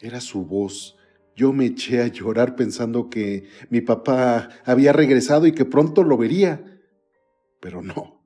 Era 0.00 0.20
su 0.20 0.44
voz 0.44 0.96
yo 1.34 1.52
me 1.52 1.66
eché 1.66 2.02
a 2.02 2.08
llorar 2.08 2.56
pensando 2.56 3.08
que 3.08 3.44
mi 3.70 3.80
papá 3.80 4.50
había 4.64 4.92
regresado 4.92 5.46
y 5.46 5.52
que 5.52 5.64
pronto 5.64 6.02
lo 6.02 6.16
vería. 6.16 6.80
Pero 7.60 7.82
no. 7.82 8.22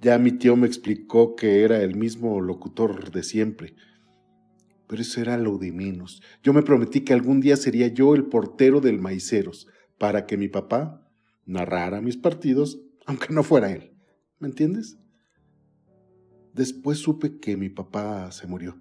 Ya 0.00 0.18
mi 0.18 0.32
tío 0.32 0.56
me 0.56 0.66
explicó 0.66 1.34
que 1.34 1.64
era 1.64 1.82
el 1.82 1.96
mismo 1.96 2.40
locutor 2.40 3.10
de 3.10 3.22
siempre. 3.22 3.74
Pero 4.86 5.02
eso 5.02 5.20
era 5.20 5.36
lo 5.36 5.58
de 5.58 5.72
menos. 5.72 6.22
Yo 6.42 6.52
me 6.52 6.62
prometí 6.62 7.00
que 7.00 7.12
algún 7.12 7.40
día 7.40 7.56
sería 7.56 7.88
yo 7.88 8.14
el 8.14 8.24
portero 8.24 8.80
del 8.80 9.00
Maiceros, 9.00 9.68
para 9.98 10.26
que 10.26 10.36
mi 10.36 10.48
papá 10.48 11.08
narrara 11.44 12.00
mis 12.00 12.16
partidos, 12.16 12.80
aunque 13.06 13.32
no 13.32 13.42
fuera 13.42 13.72
él. 13.72 13.92
¿Me 14.38 14.48
entiendes? 14.48 14.98
Después 16.52 16.98
supe 16.98 17.38
que 17.38 17.56
mi 17.56 17.68
papá 17.68 18.30
se 18.32 18.46
murió 18.46 18.80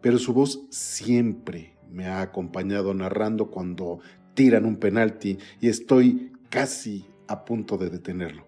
pero 0.00 0.18
su 0.18 0.32
voz 0.32 0.66
siempre 0.70 1.76
me 1.90 2.06
ha 2.06 2.20
acompañado 2.20 2.94
narrando 2.94 3.50
cuando 3.50 4.00
tiran 4.34 4.64
un 4.64 4.76
penalti 4.76 5.38
y 5.60 5.68
estoy 5.68 6.32
casi 6.50 7.06
a 7.26 7.44
punto 7.44 7.76
de 7.76 7.90
detenerlo. 7.90 8.46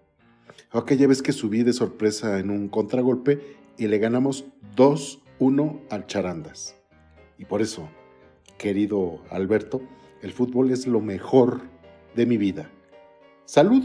Aquella 0.70 1.06
vez 1.06 1.22
que 1.22 1.32
subí 1.32 1.62
de 1.62 1.72
sorpresa 1.72 2.38
en 2.38 2.50
un 2.50 2.68
contragolpe 2.68 3.56
y 3.76 3.88
le 3.88 3.98
ganamos 3.98 4.44
2-1 4.76 5.80
al 5.90 6.06
Charandas. 6.06 6.79
Y 7.40 7.46
por 7.46 7.62
eso, 7.62 7.88
querido 8.58 9.22
Alberto, 9.30 9.80
el 10.20 10.30
fútbol 10.30 10.70
es 10.72 10.86
lo 10.86 11.00
mejor 11.00 11.62
de 12.14 12.26
mi 12.26 12.36
vida. 12.36 12.70
Salud, 13.46 13.82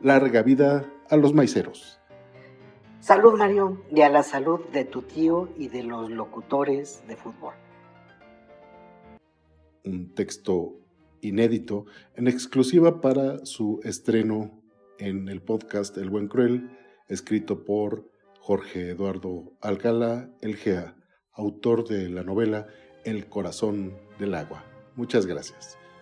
larga 0.00 0.42
vida 0.42 0.88
a 1.10 1.16
los 1.16 1.34
maiceros. 1.34 1.98
Salud, 3.00 3.36
Mario, 3.36 3.82
y 3.90 4.02
a 4.02 4.08
la 4.08 4.22
salud 4.22 4.60
de 4.72 4.84
tu 4.84 5.02
tío 5.02 5.48
y 5.58 5.66
de 5.66 5.82
los 5.82 6.12
locutores 6.12 7.02
de 7.08 7.16
fútbol. 7.16 7.54
Un 9.84 10.14
texto 10.14 10.78
inédito 11.22 11.86
en 12.14 12.28
exclusiva 12.28 13.00
para 13.00 13.44
su 13.44 13.80
estreno 13.82 14.62
en 15.00 15.28
el 15.28 15.42
podcast 15.42 15.98
El 15.98 16.08
Buen 16.08 16.28
Cruel, 16.28 16.70
escrito 17.08 17.64
por 17.64 18.08
Jorge 18.38 18.90
Eduardo 18.90 19.56
Alcala 19.60 20.30
Elgea, 20.40 20.94
autor 21.36 21.86
de 21.86 22.08
la 22.08 22.22
novela 22.22 22.66
El 23.04 23.26
Corazón 23.28 23.94
del 24.18 24.34
Agua. 24.34 24.64
Muchas 24.96 25.26
gracias. 25.26 25.78